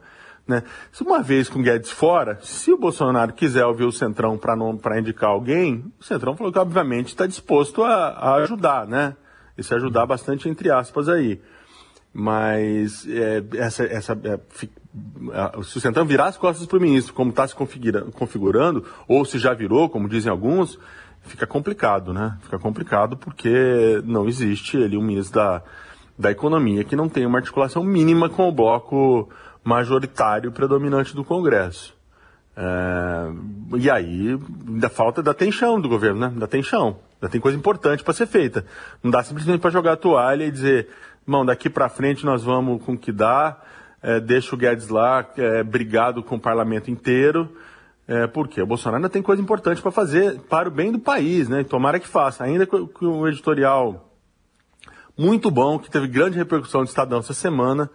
Né? 0.46 0.62
Se 0.92 1.02
uma 1.02 1.22
vez 1.22 1.48
com 1.48 1.58
o 1.58 1.62
Guedes 1.62 1.90
fora, 1.90 2.38
se 2.42 2.70
o 2.72 2.78
Bolsonaro 2.78 3.32
quiser 3.32 3.64
ouvir 3.64 3.84
o 3.84 3.92
Centrão 3.92 4.36
para 4.36 4.98
indicar 4.98 5.30
alguém, 5.30 5.84
o 5.98 6.04
Centrão 6.04 6.36
falou 6.36 6.52
que 6.52 6.58
obviamente 6.58 7.08
está 7.08 7.26
disposto 7.26 7.82
a, 7.82 8.08
a, 8.08 8.34
ajudar, 8.36 8.86
né? 8.86 9.16
E 9.56 9.62
se 9.62 9.74
ajudar 9.74 10.04
bastante 10.04 10.48
entre 10.48 10.70
aspas 10.70 11.08
aí. 11.08 11.40
Mas 12.16 13.04
é, 13.08 13.42
essa, 13.56 13.84
essa 13.84 14.12
é, 14.22 14.38
se 15.64 15.78
o 15.78 15.80
Centrão 15.80 16.06
virar 16.06 16.26
as 16.26 16.36
costas 16.36 16.64
para 16.66 16.78
o 16.78 16.80
ministro, 16.80 17.12
como 17.12 17.30
está 17.30 17.46
se 17.46 17.54
configurando, 17.54 18.84
ou 19.08 19.24
se 19.24 19.38
já 19.38 19.52
virou, 19.52 19.88
como 19.88 20.08
dizem 20.08 20.30
alguns, 20.30 20.78
fica 21.22 21.46
complicado, 21.46 22.12
né? 22.12 22.38
Fica 22.42 22.58
complicado 22.58 23.16
porque 23.16 24.00
não 24.04 24.28
existe 24.28 24.76
ali 24.76 24.96
um 24.96 25.02
ministro 25.02 25.34
da, 25.34 25.62
da 26.16 26.30
Economia 26.30 26.84
que 26.84 26.94
não 26.94 27.08
tem 27.08 27.26
uma 27.26 27.38
articulação 27.38 27.82
mínima 27.82 28.28
com 28.28 28.48
o 28.48 28.52
bloco 28.52 29.28
majoritário 29.64 30.52
predominante 30.52 31.14
do 31.16 31.24
Congresso. 31.24 31.92
É, 32.56 33.32
e 33.76 33.90
aí 33.90 34.38
ainda 34.68 34.88
falta 34.88 35.20
da 35.20 35.32
atenção 35.32 35.80
do 35.80 35.88
governo, 35.88 36.20
né? 36.20 36.32
Da 36.36 36.44
atenção. 36.44 36.98
Ainda 37.20 37.28
tem 37.32 37.40
coisa 37.40 37.58
importante 37.58 38.04
para 38.04 38.14
ser 38.14 38.26
feita. 38.26 38.64
Não 39.02 39.10
dá 39.10 39.24
simplesmente 39.24 39.60
para 39.60 39.70
jogar 39.70 39.94
a 39.94 39.96
toalha 39.96 40.44
e 40.44 40.50
dizer, 40.52 40.88
mão, 41.26 41.44
daqui 41.44 41.70
para 41.70 41.88
frente 41.88 42.24
nós 42.24 42.42
vamos 42.42 42.82
com 42.84 42.92
o 42.92 42.98
que 42.98 43.12
dá 43.12 43.60
é, 44.04 44.20
deixa 44.20 44.54
o 44.54 44.58
Guedes 44.58 44.88
lá 44.88 45.26
é, 45.38 45.62
brigado 45.62 46.22
com 46.22 46.36
o 46.36 46.40
parlamento 46.40 46.90
inteiro. 46.90 47.48
É, 48.06 48.26
porque 48.26 48.60
o 48.60 48.66
Bolsonaro 48.66 48.96
ainda 48.96 49.08
tem 49.08 49.22
coisa 49.22 49.40
importante 49.40 49.80
para 49.80 49.90
fazer 49.90 50.38
para 50.40 50.68
o 50.68 50.70
bem 50.70 50.92
do 50.92 50.98
país, 50.98 51.48
né? 51.48 51.64
Tomara 51.64 51.98
que 51.98 52.06
faça. 52.06 52.44
Ainda 52.44 52.66
com, 52.66 52.86
um 53.00 53.26
editorial 53.26 54.12
muito 55.16 55.50
bom, 55.50 55.78
que 55.78 55.90
teve 55.90 56.06
grande 56.06 56.36
repercussão 56.36 56.82
no 56.82 56.86
Estadão 56.86 57.20
essa 57.20 57.32
semana, 57.32 57.88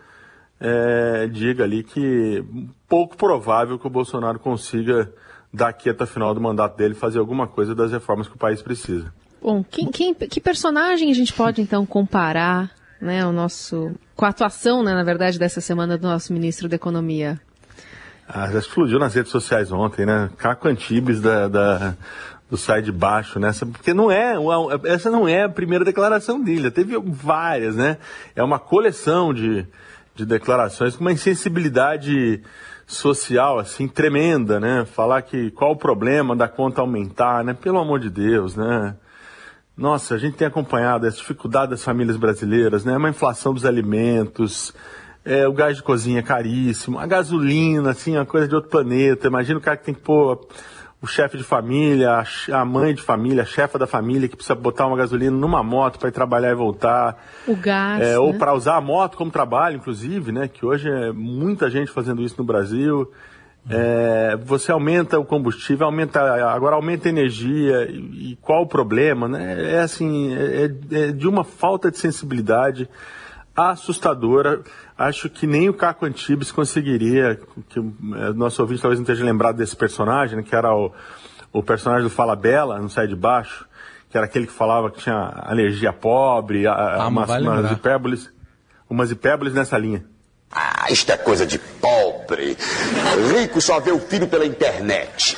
é, 0.60 1.28
diga 1.28 1.64
ali 1.64 1.84
que 1.84 2.44
pouco 2.88 3.16
provável 3.16 3.78
que 3.78 3.86
o 3.86 3.90
Bolsonaro 3.90 4.40
consiga, 4.40 5.14
daqui 5.54 5.92
até 5.92 6.06
o 6.06 6.08
final 6.08 6.34
do 6.34 6.42
mandato 6.42 6.76
dele, 6.76 6.96
fazer 6.96 7.20
alguma 7.20 7.46
coisa 7.46 7.76
das 7.76 7.92
reformas 7.92 8.28
que 8.28 8.34
o 8.34 8.40
país 8.40 8.64
precisa. 8.64 9.14
Bom, 9.40 9.64
quem, 9.64 9.92
quem, 9.92 10.16
que 10.16 10.42
personagem 10.42 11.12
a 11.12 11.14
gente 11.14 11.34
pode 11.34 11.62
então 11.62 11.86
comparar 11.86 12.72
né, 13.02 13.26
o 13.26 13.32
nosso, 13.32 13.92
com 14.16 14.26
a 14.26 14.30
atuação, 14.30 14.84
né, 14.84 14.94
na 14.94 15.04
verdade, 15.04 15.40
dessa 15.40 15.62
semana 15.62 15.98
do 15.98 16.08
nosso 16.08 16.34
ministro 16.34 16.68
da 16.68 16.76
Economia? 16.76 17.40
Ah, 18.28 18.50
já 18.52 18.60
explodiu 18.60 19.00
nas 19.00 19.16
redes 19.16 19.32
sociais 19.32 19.72
ontem, 19.72 20.06
né? 20.06 20.30
Caco 20.38 20.68
Antibes 20.68 21.20
da, 21.20 21.48
da, 21.48 21.96
do 22.48 22.58
Sai 22.58 22.80
de 22.80 22.92
Baixo, 22.92 23.40
né? 23.40 23.52
Porque 23.72 23.92
não 23.92 24.12
é, 24.12 24.36
essa 24.84 25.10
não 25.10 25.28
é 25.28 25.44
a 25.44 25.50
primeira 25.50 25.84
declaração 25.84 26.40
dele, 26.40 26.70
teve 26.70 26.96
várias, 27.00 27.76
né? 27.76 27.98
É 28.36 28.44
uma 28.44 28.60
coleção 28.60 29.34
de, 29.34 29.66
de 30.16 30.28
declarações 30.28 30.96
com 30.96 31.02
uma 31.02 31.12
insensibilidade 31.12 32.44
social, 32.86 33.58
assim, 33.58 33.88
tremenda, 33.88 34.60
né? 34.60 34.86
Falar 34.86 35.24
que 35.24 35.50
qual 35.52 35.72
o 35.72 35.76
problema 35.76 36.36
da 36.36 36.48
conta 36.48 36.82
aumentar, 36.82 37.44
né? 37.44 37.56
Pelo 37.56 37.80
amor 37.80 38.00
de 38.00 38.12
Deus, 38.12 38.56
né? 38.56 38.96
Nossa, 39.80 40.16
a 40.16 40.18
gente 40.18 40.36
tem 40.36 40.46
acompanhado 40.46 41.08
as 41.08 41.16
dificuldades 41.16 41.70
das 41.70 41.84
famílias 41.84 42.18
brasileiras, 42.18 42.84
né? 42.84 42.98
Uma 42.98 43.10
inflação 43.10 43.54
dos 43.54 43.66
alimentos, 43.66 44.74
é, 45.24 45.48
o 45.48 45.54
gás 45.54 45.78
de 45.78 45.84
cozinha 45.84 46.22
caríssimo, 46.22 47.00
a 47.00 47.08
gasolina, 47.08 47.92
assim, 47.92 48.18
uma 48.18 48.26
coisa 48.26 48.46
de 48.46 48.54
outro 48.54 48.70
planeta. 48.70 49.28
Imagina 49.28 49.58
o 49.58 49.62
cara 49.62 49.78
que 49.78 49.86
tem 49.86 49.94
que 49.94 50.02
pôr 50.02 50.46
o 51.02 51.08
chefe 51.08 51.38
de 51.38 51.46
família, 51.46 52.26
a 52.52 52.66
mãe 52.66 52.94
de 52.94 53.02
família, 53.02 53.44
a 53.44 53.46
chefa 53.46 53.80
da 53.80 53.88
família 53.88 54.28
que 54.28 54.36
precisa 54.36 54.54
botar 54.54 54.86
uma 54.86 54.98
gasolina 54.98 55.38
numa 55.38 55.64
moto 55.64 55.98
para 55.98 56.10
ir 56.10 56.12
trabalhar 56.12 56.52
e 56.52 56.56
voltar. 56.56 57.18
O 57.48 57.56
gás. 57.56 58.02
É, 58.02 58.12
né? 58.12 58.20
Ou 58.20 58.34
para 58.34 58.54
usar 58.54 58.76
a 58.76 58.82
moto 58.82 59.16
como 59.16 59.32
trabalho, 59.32 59.78
inclusive, 59.78 60.34
né? 60.34 60.50
Que 60.50 60.66
hoje 60.66 60.90
é 60.90 61.14
muita 61.14 61.70
gente 61.70 61.90
fazendo 61.90 62.22
isso 62.22 62.36
no 62.38 62.44
Brasil. 62.44 63.10
É, 63.70 64.36
você 64.38 64.72
aumenta 64.72 65.20
o 65.20 65.26
combustível, 65.26 65.86
aumenta 65.86 66.20
agora 66.52 66.76
aumenta 66.76 67.08
a 67.08 67.12
energia 67.12 67.88
e, 67.90 68.32
e 68.32 68.36
qual 68.42 68.64
o 68.64 68.68
problema, 68.68 69.28
né? 69.28 69.76
É 69.76 69.82
assim, 69.82 70.34
é, 70.34 70.72
é, 70.92 71.12
de 71.12 71.28
uma 71.28 71.44
falta 71.44 71.92
de 71.92 72.00
sensibilidade 72.00 72.90
assustadora. 73.56 74.62
Acho 74.98 75.30
que 75.30 75.46
nem 75.46 75.70
o 75.70 75.74
Caco 75.74 76.06
Antibes 76.06 76.52
conseguiria, 76.52 77.40
que 77.70 77.80
é, 77.80 78.34
nosso 78.34 78.62
ouvinte 78.62 78.82
talvez 78.82 79.00
não 79.00 79.04
esteja 79.04 79.24
lembrado 79.24 79.58
desse 79.58 79.76
personagem, 79.76 80.38
né, 80.38 80.44
que 80.44 80.56
era 80.56 80.74
o, 80.76 80.92
o 81.54 81.62
personagem 81.62 82.04
do 82.04 82.10
Fala 82.10 82.36
Bela, 82.36 82.80
no 82.80 82.90
Sai 82.90 83.08
de 83.08 83.16
Baixo, 83.16 83.68
que 84.10 84.18
era 84.18 84.26
aquele 84.26 84.48
que 84.48 84.54
falava 84.54 84.90
que 84.90 85.00
tinha 85.00 85.32
alergia 85.44 85.94
pobre, 85.94 86.66
ah, 86.66 87.06
umas, 87.08 87.30
umas 87.30 87.72
hipérboles, 87.72 88.34
umas 88.90 89.12
hipérboles 89.12 89.54
nessa 89.54 89.78
linha. 89.78 90.04
Ah, 90.52 90.88
isto 90.90 91.12
é 91.12 91.18
coisa 91.18 91.46
de 91.46 91.60
pobre. 91.60 92.58
Rico 93.34 93.62
só 93.62 93.80
vê 93.80 93.92
o 93.92 94.00
filho 94.00 94.28
pela 94.28 94.46
internet. 94.46 95.38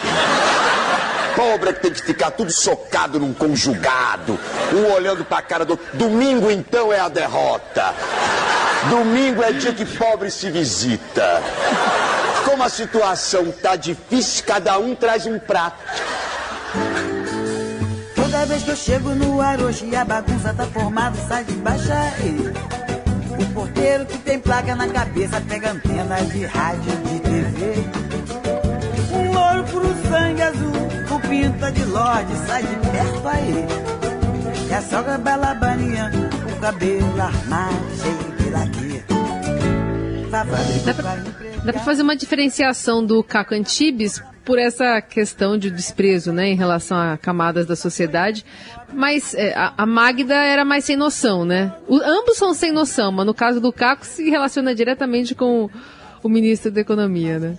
Pobre 1.36 1.70
é 1.70 1.74
que 1.74 1.82
tem 1.82 1.92
que 1.92 2.02
ficar 2.02 2.32
tudo 2.32 2.52
socado 2.52 3.20
num 3.20 3.34
conjugado, 3.34 4.40
um 4.74 4.92
olhando 4.94 5.24
pra 5.26 5.42
cara 5.42 5.66
do. 5.66 5.80
Domingo 5.94 6.50
então 6.50 6.92
é 6.92 7.00
a 7.00 7.10
derrota. 7.10 7.94
Domingo 8.90 9.44
é 9.44 9.52
dia 9.52 9.74
que 9.74 9.86
pobre 9.86 10.32
se 10.32 10.50
visita. 10.50 11.42
Como 12.46 12.64
a 12.64 12.70
situação 12.70 13.52
tá 13.52 13.76
difícil, 13.76 14.44
cada 14.46 14.78
um 14.80 14.96
traz 14.96 15.26
um 15.26 15.38
prato. 15.38 15.78
Toda 18.16 18.46
vez 18.46 18.64
que 18.64 18.72
eu 18.72 18.76
chego 18.76 19.10
no 19.10 19.42
ar 19.42 19.62
hoje 19.62 19.96
a 19.96 20.04
bagunça 20.04 20.54
tá 20.54 20.66
formada, 20.68 21.18
sai 21.28 21.44
de 21.44 21.54
baixa 21.54 21.94
aí. 21.94 22.81
O 23.42 23.54
porteiro 23.54 24.06
que 24.06 24.18
tem 24.20 24.40
placa 24.40 24.76
na 24.76 24.88
cabeça 24.88 25.42
pega 25.42 25.72
antena 25.72 26.22
de 26.22 26.46
rádio 26.46 26.92
de 26.98 27.20
TV. 27.20 27.74
Um 29.14 29.34
louro 29.34 29.64
puro 29.66 29.96
sangue 30.10 30.42
azul, 30.42 30.72
com 31.10 31.20
pinta 31.20 31.72
de 31.72 31.84
lorde, 31.86 32.36
sai 32.46 32.64
de 32.64 32.76
perto 32.76 33.28
aí. 33.28 33.66
E 34.70 34.74
a 34.74 34.82
sogra 34.82 35.18
balabaninha, 35.18 36.12
o 36.52 36.60
cabelo 36.60 37.22
armado, 37.22 37.76
cheio 38.02 38.18
de 38.18 38.91
laque. 40.32 40.80
Dá 40.86 40.94
pra, 40.94 41.16
dá 41.64 41.74
pra 41.74 41.82
fazer 41.82 42.02
uma 42.02 42.16
diferenciação 42.16 43.06
do 43.06 43.24
Caco 43.24 43.54
Antibes 43.54 44.22
por 44.44 44.58
essa 44.58 45.02
questão 45.02 45.58
de 45.58 45.70
desprezo, 45.70 46.32
né, 46.32 46.48
em 46.48 46.56
relação 46.56 46.98
a 46.98 47.18
camadas 47.18 47.66
da 47.66 47.76
sociedade. 47.76 48.44
Mas 48.92 49.36
é, 49.36 49.54
a, 49.54 49.74
a, 49.78 49.86
Magda 49.86 50.36
era 50.36 50.66
mais 50.66 50.84
sem 50.84 50.98
noção, 50.98 51.46
né? 51.46 51.74
O, 51.88 51.98
ambos 51.98 52.38
são 52.38 52.54
sem 52.54 52.72
noção, 52.72 53.12
mas 53.12 53.26
no 53.26 53.34
caso 53.34 53.62
do 53.62 53.72
Caco 53.72 54.06
se 54.06 54.30
relaciona 54.30 54.74
diretamente 54.74 55.36
com 55.36 55.66
o, 55.66 55.72
o 56.24 56.30
ministro 56.30 56.72
da 56.72 56.82
Economia, 56.82 57.40
né? 57.40 57.58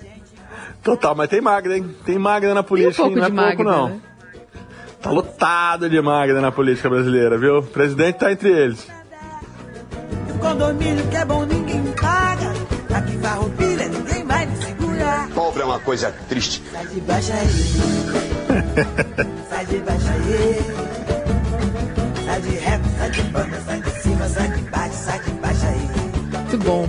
Total, 0.83 1.15
mas 1.15 1.29
tem 1.29 1.41
Magda, 1.41 1.77
hein? 1.77 1.89
Tem 2.05 2.19
Magda 2.19 2.53
na 2.53 2.63
política, 2.63 3.05
um 3.05 3.11
não 3.11 3.25
é 3.25 3.29
Magda, 3.31 3.57
pouco 3.57 3.71
não. 3.71 3.89
Né? 3.89 4.01
Tá 5.01 5.11
lotado 5.11 5.89
de 5.89 6.01
Magda 6.01 6.41
na 6.41 6.53
política 6.53 6.91
brasileira, 6.91 7.39
viu? 7.39 7.59
O 7.59 7.63
presidente 7.63 8.17
tá 8.17 8.33
entre 8.33 8.51
eles. 8.51 8.87
Condomínio 10.41 11.07
que 11.09 11.17
é 11.17 11.25
bom, 11.25 11.47
Aqui 13.03 13.19
farroupilha, 13.19 13.89
ninguém 13.89 14.25
vai 14.25 14.47
me 14.47 14.57
segurar. 14.57 15.29
Pobre 15.35 15.63
é 15.63 15.65
uma 15.65 15.81
coisa 15.81 16.13
triste. 16.29 16.63
Sai 16.73 16.87
de 16.87 17.01
baixo 17.01 17.33
aí. 17.33 17.49
sai 19.51 19.67
de 19.67 19.79
baixo 19.79 20.07
aí. 20.09 20.59
Sai 22.25 22.41
de 22.41 22.51
reto, 22.51 22.89
sai 22.99 23.11
de 23.11 23.23
banda, 23.23 23.61
sai 23.61 23.81
de 23.81 23.91
cima, 23.91 24.29
sai 24.29 24.51
de 24.51 24.63
baixo, 24.63 24.95
sai 24.95 25.21
de 25.21 25.31
baixo 25.33 25.67
aí. 25.67 25.89
Muito 26.39 26.59
bom. 26.59 26.89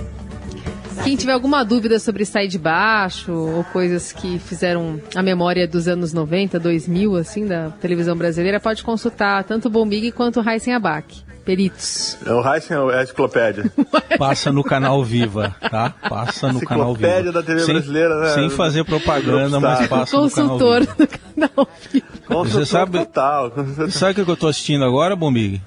Quem 1.02 1.16
tiver 1.16 1.32
alguma 1.32 1.64
dúvida 1.64 1.98
sobre 1.98 2.24
sair 2.24 2.48
de 2.48 2.58
baixo 2.58 3.32
ou 3.32 3.64
coisas 3.64 4.12
que 4.12 4.38
fizeram 4.38 5.00
a 5.14 5.22
memória 5.22 5.66
dos 5.66 5.88
anos 5.88 6.12
90, 6.12 6.58
2000, 6.58 7.16
assim, 7.16 7.46
da 7.46 7.70
televisão 7.70 8.16
brasileira, 8.16 8.60
pode 8.60 8.82
consultar 8.82 9.44
tanto 9.44 9.66
o 9.66 9.70
Bombig 9.70 10.12
quanto 10.12 10.40
o 10.40 10.48
Heisen 10.48 10.74
Abac. 10.74 11.23
Peritos. 11.44 12.16
É 12.24 12.32
o 12.32 12.40
Heisen 12.40 12.76
é 12.76 12.98
a 12.98 13.02
enciclopédia. 13.02 13.70
Passa 14.18 14.50
no 14.50 14.64
canal 14.64 15.04
Viva, 15.04 15.54
tá? 15.60 15.90
Passa 16.08 16.52
no 16.52 16.60
canal 16.60 16.94
Viva. 16.94 17.08
Enciclopédia 17.08 17.32
da 17.32 17.42
TV 17.42 17.60
sem, 17.60 17.74
brasileira, 17.74 18.20
né? 18.20 18.28
Sem 18.28 18.50
fazer 18.50 18.84
propaganda, 18.84 19.60
mas 19.60 19.86
passa 19.86 20.16
Consultor 20.16 20.80
no 20.80 20.86
canal 20.86 20.86
Viva. 20.86 20.94
do 20.96 21.08
canal 21.08 21.68
Viva. 21.92 22.06
Consultor 22.26 22.46
Você 22.46 22.66
sabe, 22.66 22.98
total. 22.98 23.52
sabe 23.90 24.22
o 24.22 24.24
que 24.24 24.30
eu 24.30 24.36
tô 24.36 24.48
assistindo 24.48 24.84
agora, 24.84 25.14
Bombig? 25.14 25.60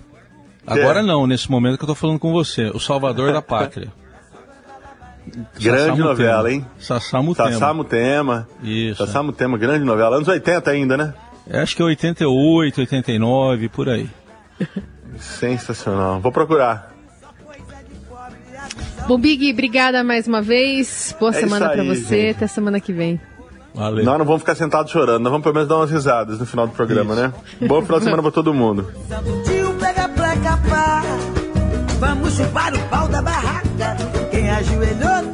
Agora 0.65 1.03
não, 1.03 1.27
nesse 1.27 1.49
momento 1.49 1.77
que 1.77 1.83
eu 1.83 1.87
tô 1.87 1.95
falando 1.95 2.19
com 2.19 2.31
você. 2.31 2.69
O 2.73 2.79
Salvador 2.79 3.31
da 3.31 3.41
Pátria. 3.41 3.93
Grande 5.59 5.99
novela, 5.99 6.51
hein? 6.51 6.65
Sassamutema. 6.79 7.51
Sassamutema. 7.51 8.47
Isso. 8.63 9.05
Sassamutema, 9.05 9.57
grande 9.57 9.83
novela. 9.83 10.15
Anos 10.15 10.27
80 10.27 10.71
ainda, 10.71 10.97
né? 10.97 11.13
Acho 11.51 11.75
que 11.75 11.81
é 11.81 11.85
88, 11.85 12.81
89, 12.81 13.69
por 13.69 13.89
aí. 13.89 14.09
Sensacional. 15.19 16.19
Vou 16.19 16.31
procurar. 16.31 16.91
Bom, 19.07 19.17
Big, 19.17 19.51
obrigada 19.51 20.03
mais 20.03 20.27
uma 20.27 20.41
vez. 20.41 21.15
Boa 21.19 21.31
É 21.31 21.39
semana 21.39 21.65
isso 21.67 21.73
pra 21.73 21.81
aí, 21.81 21.87
você. 21.87 22.21
gente. 22.27 22.35
Até 22.35 22.47
semana 22.47 22.79
que 22.79 22.91
vem. 22.91 23.19
Valeu. 23.73 24.03
Nós 24.03 24.17
não 24.17 24.25
vamos 24.25 24.41
ficar 24.41 24.55
sentados 24.55 24.91
chorando, 24.91 25.21
nós 25.21 25.31
vamos 25.31 25.43
pelo 25.43 25.53
menos 25.53 25.69
dar 25.69 25.75
umas 25.77 25.91
risadas 25.91 26.39
no 26.39 26.45
final 26.47 26.65
do 26.67 26.73
programa, 26.73 27.13
né? 27.15 27.31
Bom 27.67 27.81
final 27.83 27.99
de 27.99 28.05
semana 28.05 28.23
pra 28.23 28.31
todo 28.31 28.53
mundo. 28.53 28.91
Vamos 31.99 32.35
chupar 32.35 32.73
o 32.73 32.79
pau 32.89 33.07
da 33.07 33.21
barraca. 33.21 33.97
Quem 34.31 34.49
ajoelhou 34.49 35.31